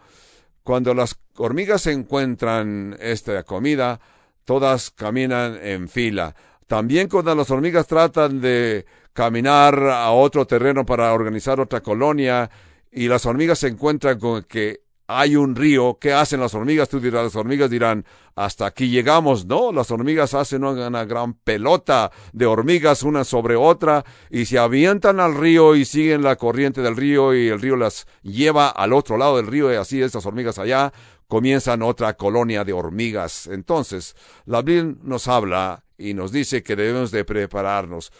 [0.62, 3.98] Cuando las hormigas encuentran esta comida,
[4.44, 6.34] todas caminan en fila.
[6.66, 12.50] También cuando las hormigas tratan de caminar a otro terreno para organizar otra colonia
[12.92, 16.88] y las hormigas se encuentran con que hay un río, ¿qué hacen las hormigas?
[16.88, 18.04] Tú dirás, las hormigas dirán,
[18.36, 19.44] hasta aquí llegamos.
[19.44, 25.18] No, las hormigas hacen una gran pelota de hormigas una sobre otra y se avientan
[25.18, 29.16] al río y siguen la corriente del río y el río las lleva al otro
[29.16, 30.92] lado del río y así estas hormigas allá
[31.26, 33.48] comienzan otra colonia de hormigas.
[33.48, 34.14] Entonces,
[34.46, 38.12] la Biblia nos habla y nos dice que debemos de prepararnos.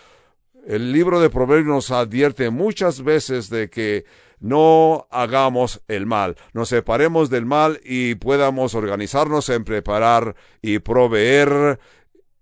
[0.66, 4.05] El libro de Proverbios nos advierte muchas veces de que
[4.40, 11.79] no hagamos el mal, nos separemos del mal y podamos organizarnos en preparar y proveer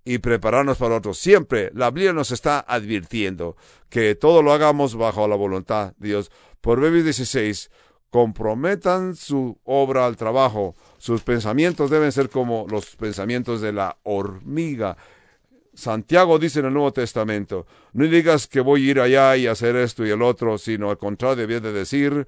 [0.05, 1.19] y prepararnos para otros.
[1.19, 3.57] Siempre la Biblia nos está advirtiendo
[3.91, 6.31] que todo lo hagamos bajo la voluntad de Dios.
[6.63, 7.71] Por 16,
[8.11, 10.75] comprometan su obra al trabajo.
[10.97, 14.97] Sus pensamientos deben ser como los pensamientos de la hormiga.
[15.79, 19.77] Santiago dice en el Nuevo Testamento, no digas que voy a ir allá y hacer
[19.77, 22.27] esto y el otro, sino al contrario debía de decir,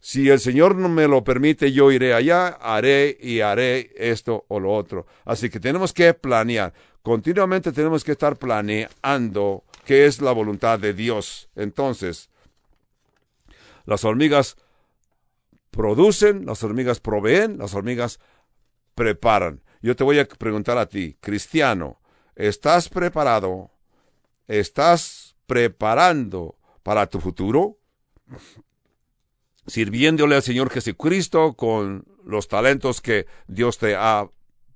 [0.00, 4.58] Si el Señor no me lo permite, yo iré allá, haré y haré esto o
[4.58, 5.06] lo otro.
[5.24, 6.74] Así que tenemos que planear.
[7.00, 11.48] Continuamente tenemos que estar planeando qué es la voluntad de Dios.
[11.54, 12.30] Entonces,
[13.86, 14.56] las hormigas
[15.70, 18.18] producen, las hormigas proveen, las hormigas
[18.96, 19.62] preparan.
[19.82, 22.00] Yo te voy a preguntar a ti, cristiano,
[22.38, 23.70] ¿estás preparado?
[24.46, 27.76] ¿Estás preparando para tu futuro?
[29.66, 34.26] Sirviéndole al Señor Jesucristo con los talentos que Dios te ha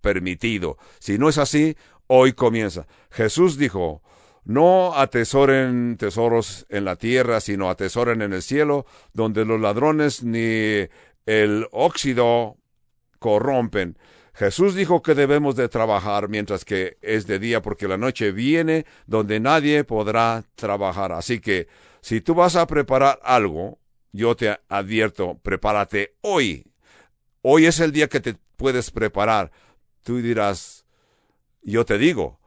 [0.03, 0.77] permitido.
[0.99, 1.77] Si no es así,
[2.09, 2.87] hoy comienza.
[3.11, 4.03] Jesús dijo,
[4.45, 10.89] no atesoren tesoros en la tierra, sino atesoren en el cielo, donde los ladrones ni
[11.27, 12.57] el óxido
[13.21, 13.97] corrompen.
[14.35, 18.87] Jesús dijo que debemos de trabajar mientras que es de día, porque la noche viene
[19.07, 21.13] donde nadie podrá trabajar.
[21.13, 21.69] Así que
[22.01, 23.79] si tú vas a preparar algo,
[24.13, 26.67] yo te advierto, prepárate hoy.
[27.43, 29.53] Hoy es el día que te puedes preparar.
[30.03, 30.85] Tú dirás,
[31.63, 32.41] yo te digo,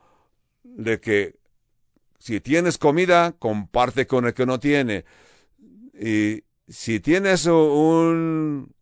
[0.64, 1.36] de que
[2.20, 5.06] si tienes comida, comparte con el que no tiene.
[5.94, 8.75] Y si tienes un,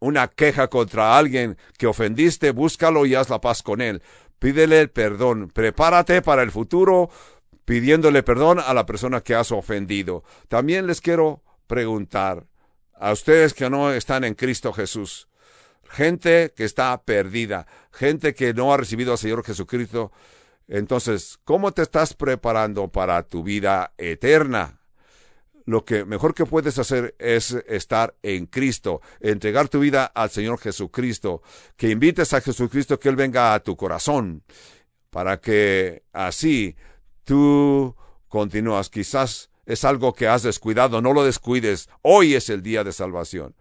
[0.00, 4.02] una queja contra alguien que ofendiste, búscalo y haz la paz con él.
[4.38, 5.50] Pídele perdón.
[5.54, 7.10] Prepárate para el futuro
[7.64, 10.24] pidiéndole perdón a la persona que has ofendido.
[10.48, 12.46] También les quiero preguntar
[12.94, 15.28] a ustedes que no están en Cristo Jesús,
[15.88, 20.10] gente que está perdida, gente que no ha recibido al Señor Jesucristo,
[20.66, 24.79] entonces, ¿cómo te estás preparando para tu vida eterna?
[25.70, 30.58] Lo que mejor que puedes hacer es estar en Cristo, entregar tu vida al Señor
[30.58, 31.42] Jesucristo,
[31.76, 34.42] que invites a Jesucristo que Él venga a tu corazón,
[35.10, 36.74] para que así
[37.22, 37.94] tú
[38.26, 38.90] continúas.
[38.90, 41.88] Quizás es algo que has descuidado, no lo descuides.
[42.02, 43.54] Hoy es el día de salvación,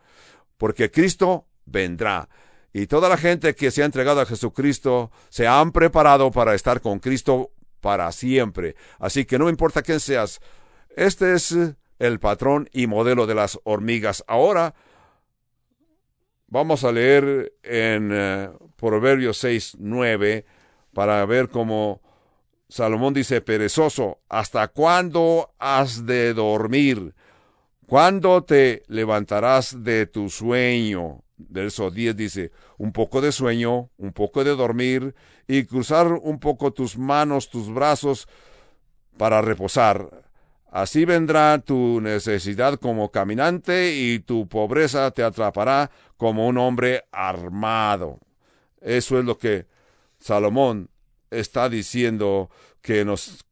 [0.58, 2.28] porque Cristo vendrá.
[2.74, 6.82] Y toda la gente que se ha entregado a Jesucristo se han preparado para estar
[6.82, 8.76] con Cristo para siempre.
[8.98, 10.42] Así que no importa quién seas,
[10.96, 11.56] este es
[12.00, 14.24] el patrón y modelo de las hormigas.
[14.28, 14.74] Ahora
[16.48, 20.46] vamos a leer en uh, Proverbios 6, 9
[20.94, 22.02] para ver cómo
[22.68, 27.14] Salomón dice, perezoso, ¿hasta cuándo has de dormir?
[27.88, 31.24] ¿Cuándo te levantarás de tu sueño?
[31.40, 35.16] verso 10 dice, un poco de sueño, un poco de dormir
[35.48, 38.28] y cruzar un poco tus manos, tus brazos
[39.18, 40.29] para reposar.
[40.72, 48.20] Así vendrá tu necesidad como caminante y tu pobreza te atrapará como un hombre armado.
[48.80, 49.66] Eso es lo que
[50.20, 50.90] Salomón
[51.32, 52.50] está diciendo
[52.82, 53.46] que nos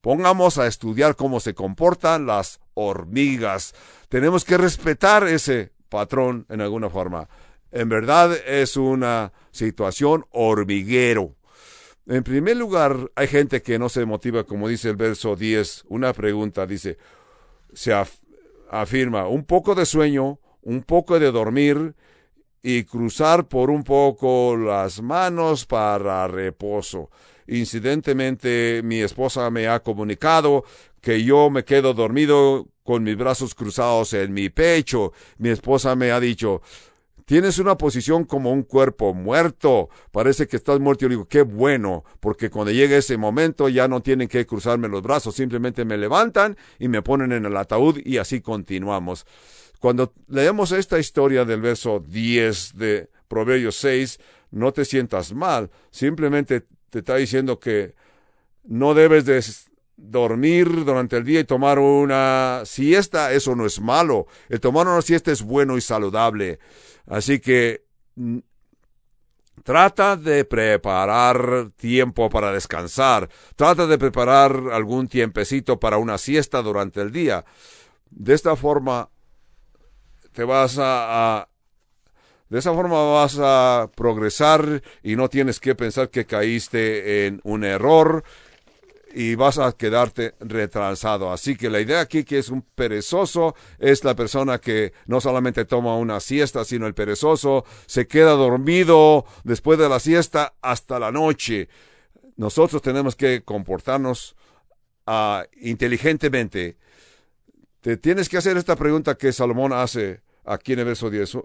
[0.00, 3.74] pongamos a estudiar cómo se comportan las hormigas.
[4.08, 7.28] Tenemos que respetar ese patrón en alguna forma.
[7.72, 11.34] En verdad es una situación hormiguero.
[12.06, 16.12] En primer lugar, hay gente que no se motiva, como dice el verso 10, una
[16.12, 16.98] pregunta, dice,
[17.72, 17.94] se
[18.70, 21.94] afirma, un poco de sueño, un poco de dormir
[22.62, 27.10] y cruzar por un poco las manos para reposo.
[27.46, 30.64] Incidentemente, mi esposa me ha comunicado
[31.00, 35.12] que yo me quedo dormido con mis brazos cruzados en mi pecho.
[35.38, 36.62] Mi esposa me ha dicho,
[37.24, 41.02] tienes una posición como un cuerpo muerto, parece que estás muerto.
[41.02, 45.02] Yo digo, qué bueno, porque cuando llegue ese momento ya no tienen que cruzarme los
[45.02, 49.26] brazos, simplemente me levantan y me ponen en el ataúd y así continuamos.
[49.80, 54.18] Cuando leemos esta historia del verso 10 de Proverbios 6,
[54.50, 57.94] no te sientas mal, simplemente te está diciendo que
[58.64, 59.42] no debes de
[59.96, 64.26] dormir durante el día y tomar una siesta, eso no es malo.
[64.48, 66.58] El tomar una siesta es bueno y saludable.
[67.06, 67.84] Así que
[68.16, 68.38] mm,
[69.62, 73.28] trata de preparar tiempo para descansar.
[73.56, 77.44] Trata de preparar algún tiempecito para una siesta durante el día.
[78.10, 79.10] De esta forma
[80.32, 81.48] te vas a, a
[82.48, 87.64] de esa forma vas a progresar y no tienes que pensar que caíste en un
[87.64, 88.22] error
[89.14, 91.32] y vas a quedarte retrasado.
[91.32, 95.64] Así que la idea aquí que es un perezoso es la persona que no solamente
[95.64, 101.12] toma una siesta, sino el perezoso se queda dormido después de la siesta hasta la
[101.12, 101.68] noche.
[102.36, 104.34] Nosotros tenemos que comportarnos
[105.06, 106.76] uh, inteligentemente.
[107.80, 111.38] Te tienes que hacer esta pregunta que Salomón hace aquí en el verso 10.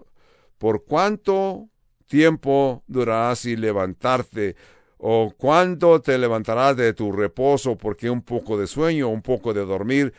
[0.57, 1.69] ¿Por cuánto
[2.07, 4.55] tiempo durarás y levantarte?
[4.99, 9.65] O cuándo te levantarás de tu reposo porque un poco de sueño, un poco de
[9.65, 10.13] dormir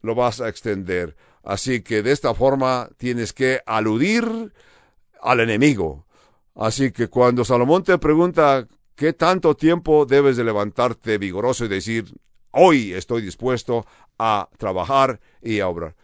[0.00, 1.14] lo vas a extender.
[1.42, 4.52] Así que de esta forma tienes que aludir
[5.20, 6.06] al enemigo.
[6.54, 12.06] Así que cuando Salomón te pregunta qué tanto tiempo debes de levantarte vigoroso y decir,
[12.52, 13.86] hoy estoy dispuesto
[14.18, 15.94] a trabajar y a obrar.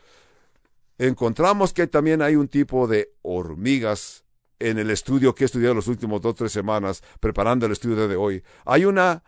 [0.99, 4.22] Encontramos que también hay un tipo de hormigas
[4.69, 8.09] en el estudio que he estudiado las últimas dos o tres semanas, preparando el estudio
[8.09, 8.43] de hoy.
[8.65, 9.23] Hay una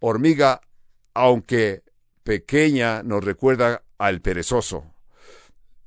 [0.00, 0.60] hormiga,
[1.14, 1.82] aunque
[2.22, 4.94] pequeña, nos recuerda al perezoso.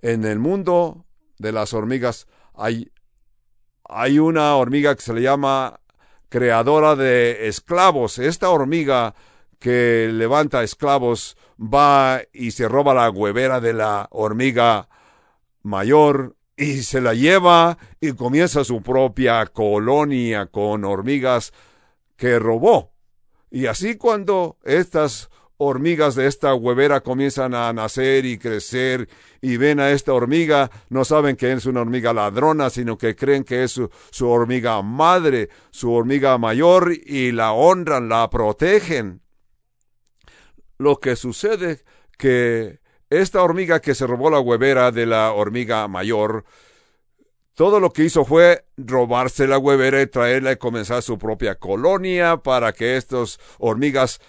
[0.01, 1.05] En el mundo
[1.37, 2.91] de las hormigas hay,
[3.83, 5.79] hay una hormiga que se le llama
[6.29, 8.19] creadora de esclavos.
[8.19, 9.15] Esta hormiga
[9.59, 14.87] que levanta esclavos va y se roba la huevera de la hormiga
[15.63, 21.53] mayor y se la lleva y comienza su propia colonia con hormigas
[22.17, 22.91] que robó.
[23.51, 29.07] Y así cuando estas hormigas de esta huevera comienzan a nacer y crecer
[29.39, 33.43] y ven a esta hormiga, no saben que es una hormiga ladrona, sino que creen
[33.43, 39.21] que es su, su hormiga madre, su hormiga mayor y la honran, la protegen.
[40.79, 41.83] Lo que sucede
[42.17, 42.79] que
[43.09, 46.45] esta hormiga que se robó la huevera de la hormiga mayor,
[47.53, 52.37] todo lo que hizo fue robarse la huevera y traerla y comenzar su propia colonia
[52.37, 54.21] para que estas hormigas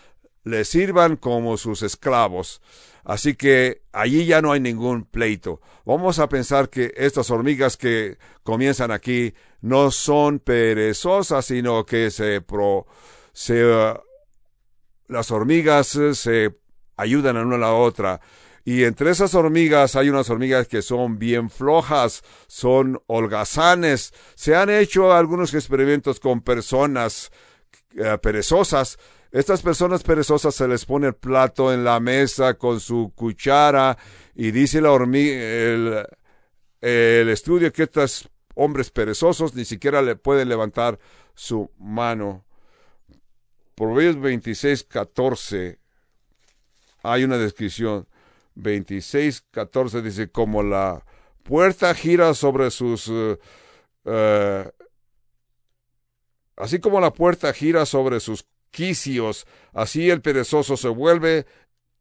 [0.44, 2.62] le sirvan como sus esclavos.
[3.04, 5.60] Así que allí ya no hay ningún pleito.
[5.84, 12.40] Vamos a pensar que estas hormigas que comienzan aquí no son perezosas, sino que se
[12.40, 12.86] pro,
[13.32, 13.98] se, uh,
[15.06, 16.54] las hormigas se
[16.96, 18.20] ayudan a una a la otra.
[18.68, 24.12] Y entre esas hormigas hay unas hormigas que son bien flojas, son holgazanes.
[24.34, 27.32] Se han hecho algunos experimentos con personas
[27.94, 28.98] uh, perezosas.
[29.32, 33.96] Estas personas perezosas se les pone el plato en la mesa con su cuchara
[34.34, 36.06] y dice la hormiga, el,
[36.82, 40.98] el estudio que estos hombres perezosos ni siquiera le pueden levantar
[41.34, 42.44] su mano.
[43.74, 45.78] Proverbios 26, 14
[47.02, 48.06] hay una descripción.
[48.58, 51.04] 26, 14 dice, como la
[51.42, 53.08] puerta gira sobre sus...
[53.08, 53.38] Uh,
[54.04, 54.70] uh,
[56.56, 61.46] así como la puerta gira sobre sus quicios, así el perezoso se vuelve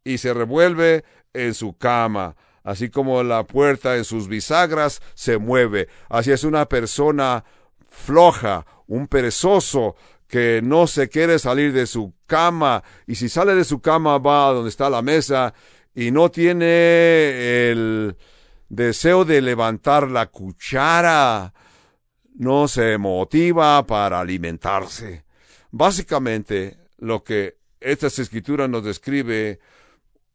[0.04, 1.04] y se revuelve
[1.34, 5.88] en su cama, así como la puerta en sus bisagras se mueve.
[6.10, 7.44] Así es una persona
[7.90, 9.96] floja, un perezoso
[10.28, 14.50] que no se quiere salir de su cama y si sale de su cama va
[14.50, 15.54] a donde está la mesa
[15.98, 18.16] y no tiene el
[18.70, 21.56] deseo de levantar la cuchara,
[22.36, 25.26] no se motiva para alimentarse.
[25.72, 29.60] Básicamente lo que esta escritura nos describe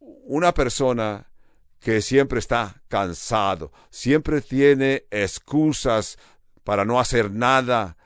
[0.01, 1.31] una persona
[1.79, 6.19] que siempre está cansado, siempre tiene excusas
[6.65, 7.97] para no hacer nada,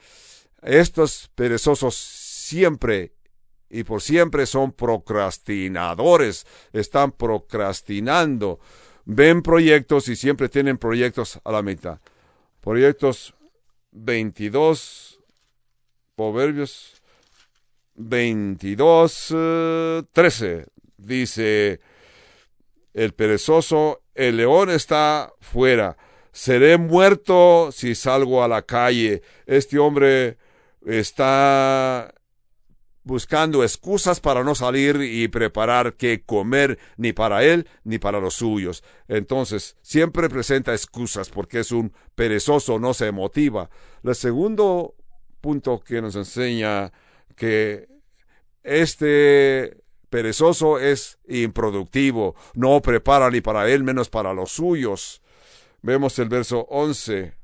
[0.61, 3.16] estos perezosos siempre
[3.69, 8.61] y por siempre son procrastinadores, están procrastinando,
[9.05, 11.99] ven proyectos y siempre tienen proyectos a la mitad.
[12.61, 13.35] Proyectos
[13.93, 15.21] 22,
[16.15, 17.03] Proverbios
[17.95, 19.35] 22,
[20.13, 21.81] 13, dice
[22.95, 25.97] el perezoso, el león está fuera,
[26.33, 29.23] seré muerto si salgo a la calle.
[29.47, 30.39] Este hombre
[30.85, 32.13] está
[33.07, 38.35] buscando excusas para no salir y preparar qué comer ni para él ni para los
[38.35, 38.83] suyos.
[39.07, 43.71] Entonces, siempre presenta excusas porque es un perezoso, no se motiva.
[44.03, 44.97] El segundo
[45.41, 46.93] punto que nos enseña
[47.37, 47.89] que
[48.65, 55.23] este perezoso es improductivo, no prepara ni para él menos para los suyos.
[55.81, 57.35] Vemos el verso 11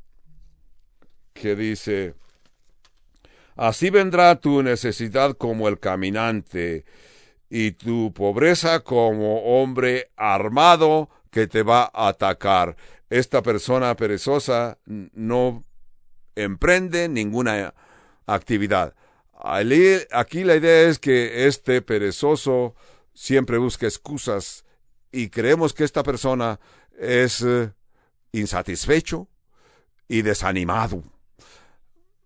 [1.32, 2.16] que dice,
[3.56, 6.84] Así vendrá tu necesidad como el caminante
[7.50, 12.76] y tu pobreza como hombre armado que te va a atacar.
[13.10, 15.62] Esta persona perezosa no
[16.34, 17.74] emprende ninguna
[18.26, 18.94] actividad.
[19.34, 22.74] Aquí la idea es que este perezoso
[23.12, 24.64] siempre busca excusas
[25.10, 26.58] y creemos que esta persona
[26.98, 27.70] es eh,
[28.32, 29.28] insatisfecho
[30.08, 31.02] y desanimado.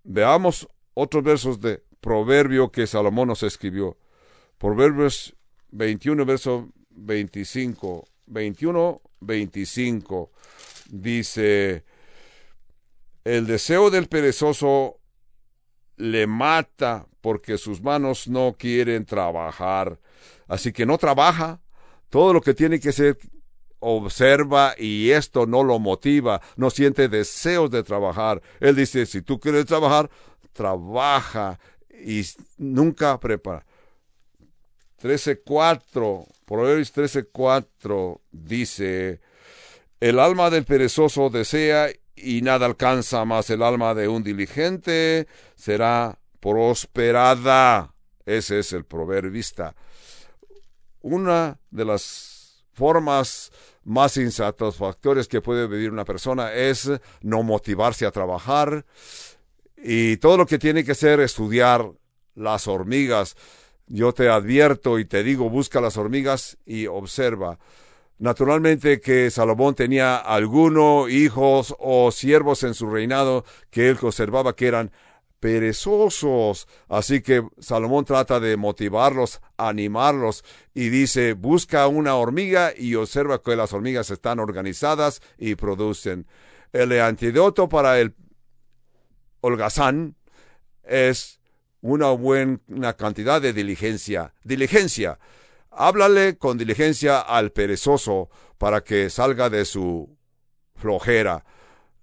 [0.05, 0.69] Veamos
[0.99, 3.99] otros versos de proverbio que Salomón nos escribió.
[4.57, 5.37] Proverbios
[5.71, 8.09] 21, verso 25.
[8.27, 10.31] 21, 25.
[10.89, 11.85] Dice,
[13.25, 14.99] el deseo del perezoso
[15.97, 20.01] le mata porque sus manos no quieren trabajar.
[20.49, 21.61] Así que no trabaja.
[22.09, 23.19] Todo lo que tiene que hacer
[23.81, 28.43] observa y esto no lo motiva, no siente deseos de trabajar.
[28.61, 30.11] Él dice, si tú quieres trabajar,
[30.57, 31.59] trabaja
[31.91, 32.25] y
[32.57, 33.65] nunca prepara.
[35.03, 39.21] 13.4, Proverbios 13.4 dice,
[40.01, 46.19] el alma del perezoso desea y nada alcanza, más el alma de un diligente será
[46.41, 47.95] prosperada.
[48.25, 49.77] Ese es el proverbista.
[51.03, 53.53] Una de las formas
[53.85, 56.91] más insatisfactorias que puede vivir una persona es
[57.21, 58.85] no motivarse a trabajar
[59.89, 61.93] y todo lo que tiene que es estudiar
[62.35, 63.37] las hormigas.
[63.87, 67.61] Yo te advierto y te digo, busca las hormigas y observa.
[68.19, 74.67] Naturalmente que Salomón tenía algunos hijos o siervos en su reinado que él observaba que
[74.67, 74.91] eran
[75.39, 76.67] perezosos.
[76.89, 83.55] Así que Salomón trata de motivarlos, animarlos y dice, busca una hormiga y observa que
[83.55, 86.27] las hormigas están organizadas y producen.
[86.73, 88.17] El antídoto para el
[89.47, 90.17] holgazán
[90.83, 91.41] es
[91.81, 94.35] una buena cantidad de diligencia.
[94.43, 95.19] Diligencia.
[95.71, 98.29] Háblale con diligencia al perezoso
[98.59, 100.17] para que salga de su
[100.75, 101.45] flojera.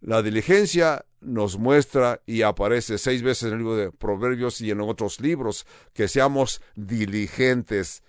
[0.02, 4.82] La diligencia nos muestra y aparece seis veces en el libro de Proverbios y en
[4.82, 8.04] otros libros que seamos diligentes.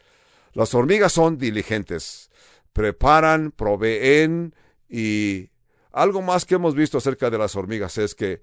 [0.52, 2.30] Las hormigas son diligentes,
[2.72, 4.54] preparan, proveen
[4.88, 5.50] y
[5.92, 8.42] algo más que hemos visto acerca de las hormigas es que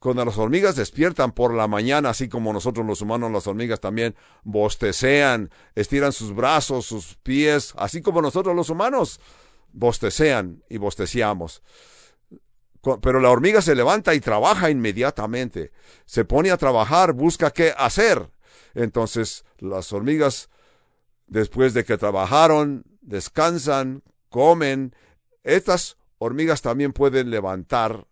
[0.00, 4.16] cuando las hormigas despiertan por la mañana, así como nosotros los humanos, las hormigas también
[4.42, 9.20] bostecean, estiran sus brazos, sus pies, así como nosotros los humanos
[9.72, 11.62] bostecean y bosteceamos.
[13.02, 15.70] Pero la hormiga se levanta y trabaja inmediatamente.
[16.06, 18.30] Se pone a trabajar, busca qué hacer.
[18.74, 20.48] Entonces las hormigas,
[21.26, 24.94] después de que trabajaron, descansan, comen.
[25.44, 28.06] Estas hormigas también pueden levantar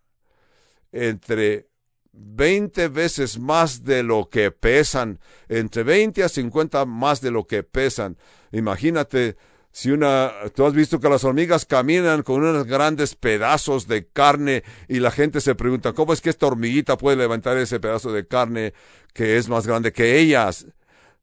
[0.91, 1.68] entre
[2.13, 7.63] 20 veces más de lo que pesan, entre 20 a 50 más de lo que
[7.63, 8.17] pesan.
[8.51, 9.37] Imagínate
[9.71, 14.63] si una, tú has visto que las hormigas caminan con unos grandes pedazos de carne
[14.87, 18.27] y la gente se pregunta, ¿cómo es que esta hormiguita puede levantar ese pedazo de
[18.27, 18.73] carne
[19.13, 20.65] que es más grande que ellas?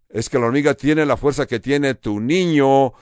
[0.08, 2.92] Es que la hormiga tiene la fuerza que tiene tu niño,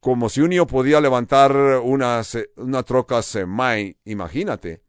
[0.00, 2.22] como si un niño podía levantar una,
[2.56, 4.87] una troca semi, imagínate.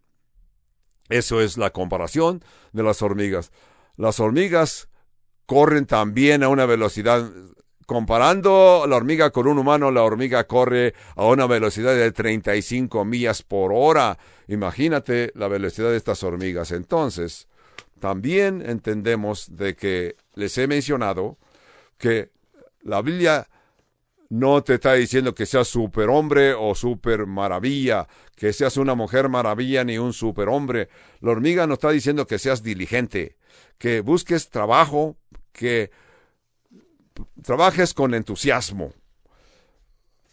[1.10, 3.52] Eso es la comparación de las hormigas.
[3.98, 4.88] Las hormigas
[5.46, 7.30] corren también a una velocidad
[7.90, 13.42] comparando la hormiga con un humano, la hormiga corre a una velocidad de 35 millas
[13.42, 14.20] por hora.
[14.48, 16.72] Imagínate la velocidad de estas hormigas.
[16.72, 17.48] Entonces,
[18.00, 21.38] también entendemos de que les he mencionado
[21.98, 22.30] que
[22.84, 23.50] la Biblia
[24.30, 29.84] no te está diciendo que seas superhombre o super maravilla, que seas una mujer maravilla
[29.84, 30.90] ni un superhombre.
[31.20, 33.38] La hormiga nos está diciendo que seas diligente,
[33.80, 35.18] que busques trabajo,
[35.52, 35.92] que
[37.42, 38.94] trabajes con entusiasmo.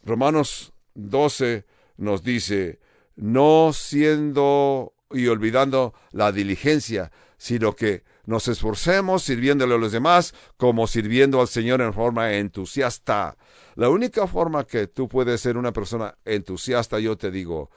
[0.05, 1.65] Romanos 12
[1.97, 2.79] nos dice,
[3.17, 10.87] no siendo y olvidando la diligencia, sino que nos esforcemos sirviéndole a los demás como
[10.87, 13.37] sirviendo al Señor en forma entusiasta.
[13.77, 17.71] La única forma que tú puedes ser una persona entusiasta, yo te digo,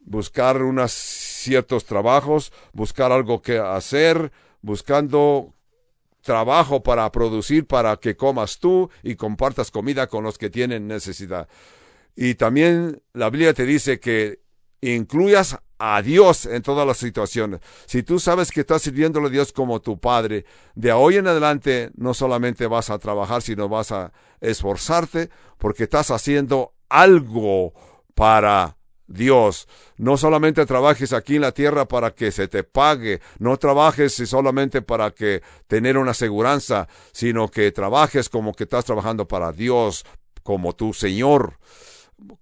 [0.00, 5.54] buscar unos ciertos trabajos, buscar algo que hacer, buscando
[6.22, 11.48] trabajo para producir para que comas tú y compartas comida con los que tienen necesidad.
[12.14, 14.40] Y también la Biblia te dice que
[14.80, 17.58] incluyas a Dios en todas las situaciones.
[17.86, 20.44] Si tú sabes que estás sirviéndole a Dios como tu Padre,
[20.76, 25.28] de hoy en adelante no solamente vas a trabajar, sino vas a esforzarte
[25.58, 27.74] porque estás haciendo algo
[28.14, 28.76] para
[29.08, 29.66] Dios.
[29.96, 34.82] No solamente trabajes aquí en la tierra para que se te pague, no trabajes solamente
[34.82, 40.04] para que tener una aseguranza, sino que trabajes como que estás trabajando para Dios,
[40.44, 41.58] como tu Señor.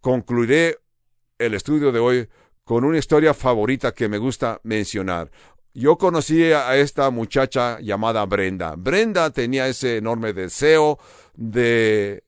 [0.03, 0.77] Concluiré
[1.39, 2.29] el estudio de hoy
[2.71, 5.29] con una historia favorita que me gusta mencionar.
[5.75, 8.77] Yo conocí a esta muchacha llamada Brenda.
[8.77, 11.01] Brenda tenía ese enorme deseo
[11.35, 12.23] de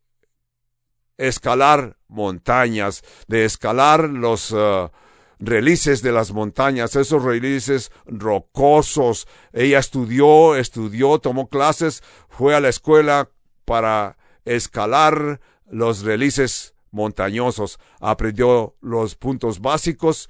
[1.17, 4.91] escalar montañas, de escalar los uh,
[5.39, 9.29] de las montañas, esos relices rocosos.
[9.53, 13.31] Ella estudió, estudió, tomó clases, fue a la escuela
[13.65, 15.41] para escalar
[15.71, 20.29] los relices montañosos, aprendió los puntos básicos.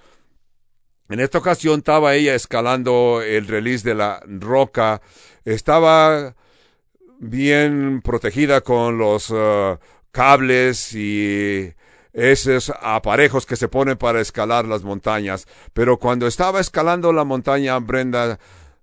[1.08, 5.02] En esta ocasión estaba ella escalando el release de la roca,
[5.44, 6.34] estaba
[7.18, 9.78] bien protegida con los uh,
[10.10, 11.72] cables y
[12.12, 15.46] esos aparejos que se ponen para escalar las montañas.
[15.72, 18.38] Pero cuando estaba escalando la montaña, Brenda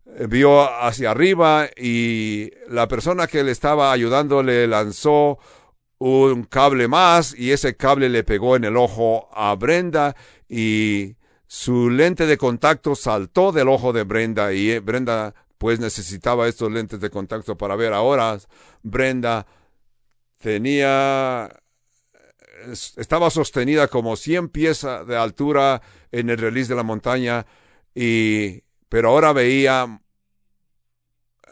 [0.06, 5.38] eh, vio hacia arriba y la persona que le estaba ayudando le lanzó
[6.00, 10.16] un cable más y ese cable le pegó en el ojo a Brenda
[10.48, 16.48] y su lente de contacto saltó del ojo de Brenda y eh, Brenda pues necesitaba
[16.48, 17.94] estos lentes de contacto para ver.
[17.94, 18.40] Ahora
[18.82, 19.46] Brenda
[20.38, 21.50] tenía
[22.98, 25.82] estaba sostenida como 100 pies de altura
[26.12, 27.46] en el release de la montaña
[27.94, 30.02] y pero ahora veía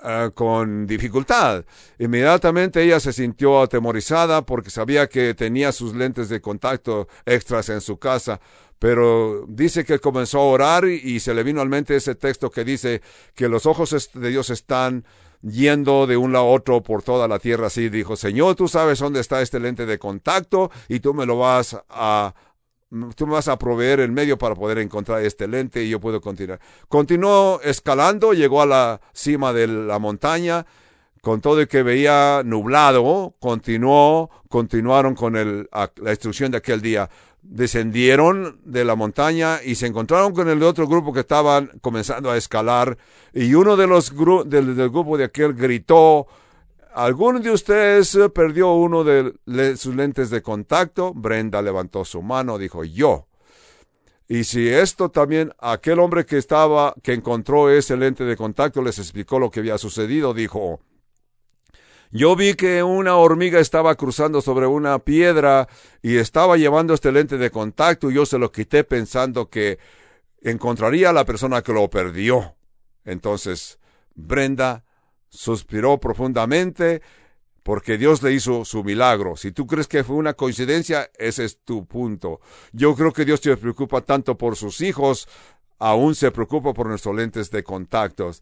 [0.04, 1.66] ah, con dificultad.
[2.00, 7.82] Inmediatamente ella se sintió atemorizada porque sabía que tenía sus lentes de contacto extras en
[7.82, 8.39] su casa,
[8.80, 12.64] pero dice que comenzó a orar y se le vino al mente ese texto que
[12.64, 13.02] dice
[13.34, 15.06] que los ojos de Dios están
[15.41, 17.89] yendo de un lado a otro por toda la tierra así.
[17.89, 21.78] Dijo, Señor, tú sabes dónde está este lente de contacto y tú me lo vas
[21.89, 22.34] a
[23.15, 26.21] tú me vas a proveer el medio para poder encontrar este lente y yo puedo
[26.21, 26.59] continuar.
[26.88, 30.65] Continuó escalando, llegó a la cima de la montaña,
[31.21, 35.33] con todo el que veía nublado, continuó, continuaron con
[35.71, 37.09] la instrucción de aquel día
[37.49, 42.38] descendieron de la montaña y se encontraron con el otro grupo que estaban comenzando a
[42.38, 42.97] escalar
[43.33, 44.11] y uno de los
[44.49, 46.27] del, grupo de aquel gritó
[46.98, 51.14] ¿Alguno de ustedes perdió uno de sus lentes de contacto?
[51.14, 53.28] Brenda levantó su mano, dijo yo.
[54.28, 58.98] Y si esto también, aquel hombre que estaba, que encontró ese lente de contacto, les
[58.98, 60.80] explicó lo que había sucedido, dijo,
[62.10, 65.68] yo vi que una hormiga estaba cruzando sobre una piedra
[66.02, 69.78] y estaba llevando este lente de contacto y yo se lo quité pensando que
[70.41, 72.56] encontraría a la persona que lo perdió.
[73.06, 73.78] Entonces,
[74.16, 74.86] Brenda
[75.30, 77.01] suspiró profundamente
[77.63, 79.36] porque Dios le hizo su milagro.
[79.36, 82.39] Si tú crees que fue una coincidencia, ese es tu punto.
[82.71, 85.28] Yo creo que Dios se preocupa tanto por sus hijos,
[85.78, 88.41] aún se preocupa por nuestros lentes de contactos.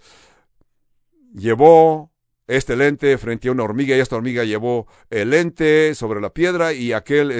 [1.33, 2.11] Llevó
[2.47, 6.73] este lente frente a una hormiga y esta hormiga llevó el lente sobre la piedra
[6.73, 7.33] y aquel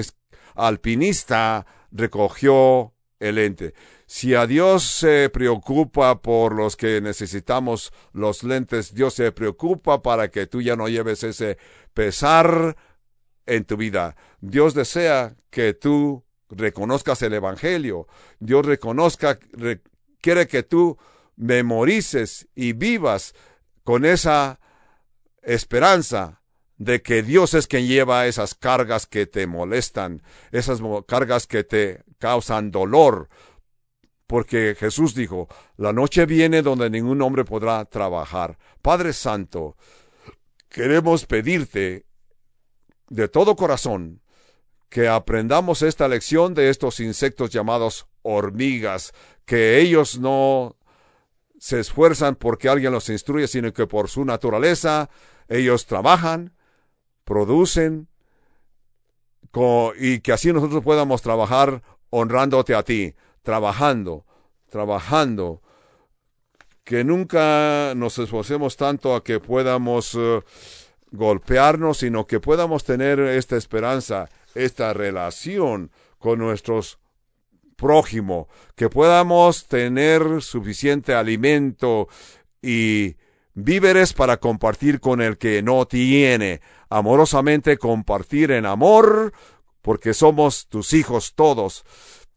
[0.55, 3.73] alpinista recogió el lente.
[4.07, 10.29] Si a Dios se preocupa por los que necesitamos los lentes, Dios se preocupa para
[10.29, 11.57] que tú ya no lleves ese
[11.93, 12.75] pesar
[13.45, 14.15] en tu vida.
[14.41, 18.07] Dios desea que tú reconozcas el Evangelio.
[18.39, 19.39] Dios reconozca,
[20.21, 20.97] quiere que tú
[21.35, 23.33] memorices y vivas
[23.83, 24.59] con esa
[25.41, 26.41] esperanza
[26.77, 32.03] de que Dios es quien lleva esas cargas que te molestan, esas cargas que te
[32.19, 33.29] causan dolor.
[34.27, 35.47] Porque Jesús dijo,
[35.77, 38.57] la noche viene donde ningún hombre podrá trabajar.
[38.81, 39.77] Padre Santo,
[40.69, 42.05] queremos pedirte
[43.09, 44.21] de todo corazón
[44.89, 49.13] que aprendamos esta lección de estos insectos llamados hormigas,
[49.45, 50.77] que ellos no
[51.59, 55.09] se esfuerzan porque alguien los instruye, sino que por su naturaleza
[55.47, 56.55] ellos trabajan,
[57.23, 58.07] producen,
[59.97, 63.15] y que así nosotros podamos trabajar honrándote a ti,
[63.45, 64.25] trabajando,
[64.69, 65.61] trabajando,
[66.83, 70.41] que nunca nos esforcemos tanto a que podamos eh,
[71.11, 76.99] golpearnos, sino que podamos tener esta esperanza, esta relación con nuestros
[77.75, 82.07] prójimo, que podamos tener suficiente alimento
[82.61, 83.15] y
[83.53, 89.33] víveres para compartir con el que no tiene, amorosamente compartir en amor,
[89.81, 91.85] porque somos tus hijos todos,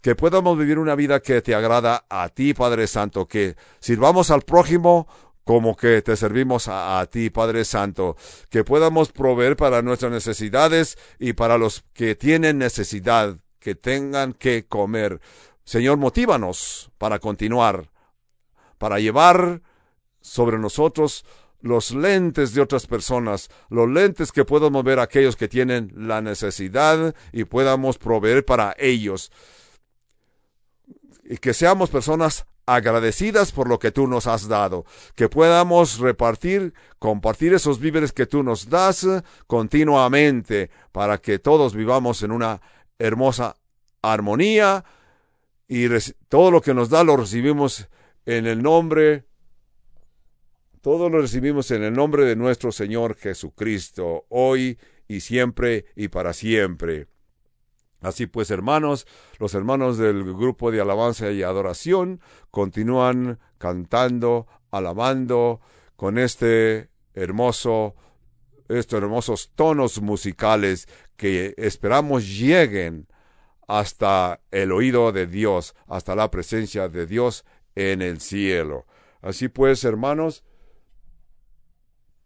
[0.01, 4.43] que podamos vivir una vida que te agrada a ti, Padre Santo, que sirvamos al
[4.43, 5.09] prójimo
[5.45, 8.17] como que te servimos a, ti, Padre Santo,
[8.51, 14.67] que podamos proveer para nuestras necesidades y para los que tienen necesidad, que tengan que
[14.67, 15.21] comer.
[15.65, 17.91] Señor, motívanos para continuar,
[18.77, 19.63] para llevar
[20.21, 21.25] sobre nosotros
[21.61, 26.21] los lentes de otras personas, los lentes que podamos ver a aquellos que tienen la
[26.21, 29.33] necesidad y podamos proveer para ellos.
[31.29, 36.73] Y que seamos personas agradecidas por lo que tú nos has dado, que podamos repartir,
[36.99, 39.07] compartir esos víveres que tú nos das
[39.47, 42.61] continuamente para que todos vivamos en una
[42.99, 43.57] hermosa
[44.03, 44.85] armonía
[45.69, 45.87] y
[46.29, 47.89] todo lo que nos da lo recibimos
[48.25, 49.29] en el nombre
[50.81, 56.33] todo lo recibimos en el nombre de nuestro Señor Jesucristo, hoy y siempre y para
[56.33, 57.09] siempre.
[58.01, 59.07] Así pues, hermanos,
[59.39, 62.21] los hermanos del grupo de alabanza y adoración
[62.51, 65.61] continúan cantando, alabando
[65.97, 67.97] con este hermoso
[68.69, 73.09] estos hermosos tonos musicales que esperamos lleguen
[73.67, 77.45] hasta el oído de Dios, hasta la presencia de Dios
[77.75, 78.87] en el cielo.
[79.21, 80.45] Así pues, hermanos,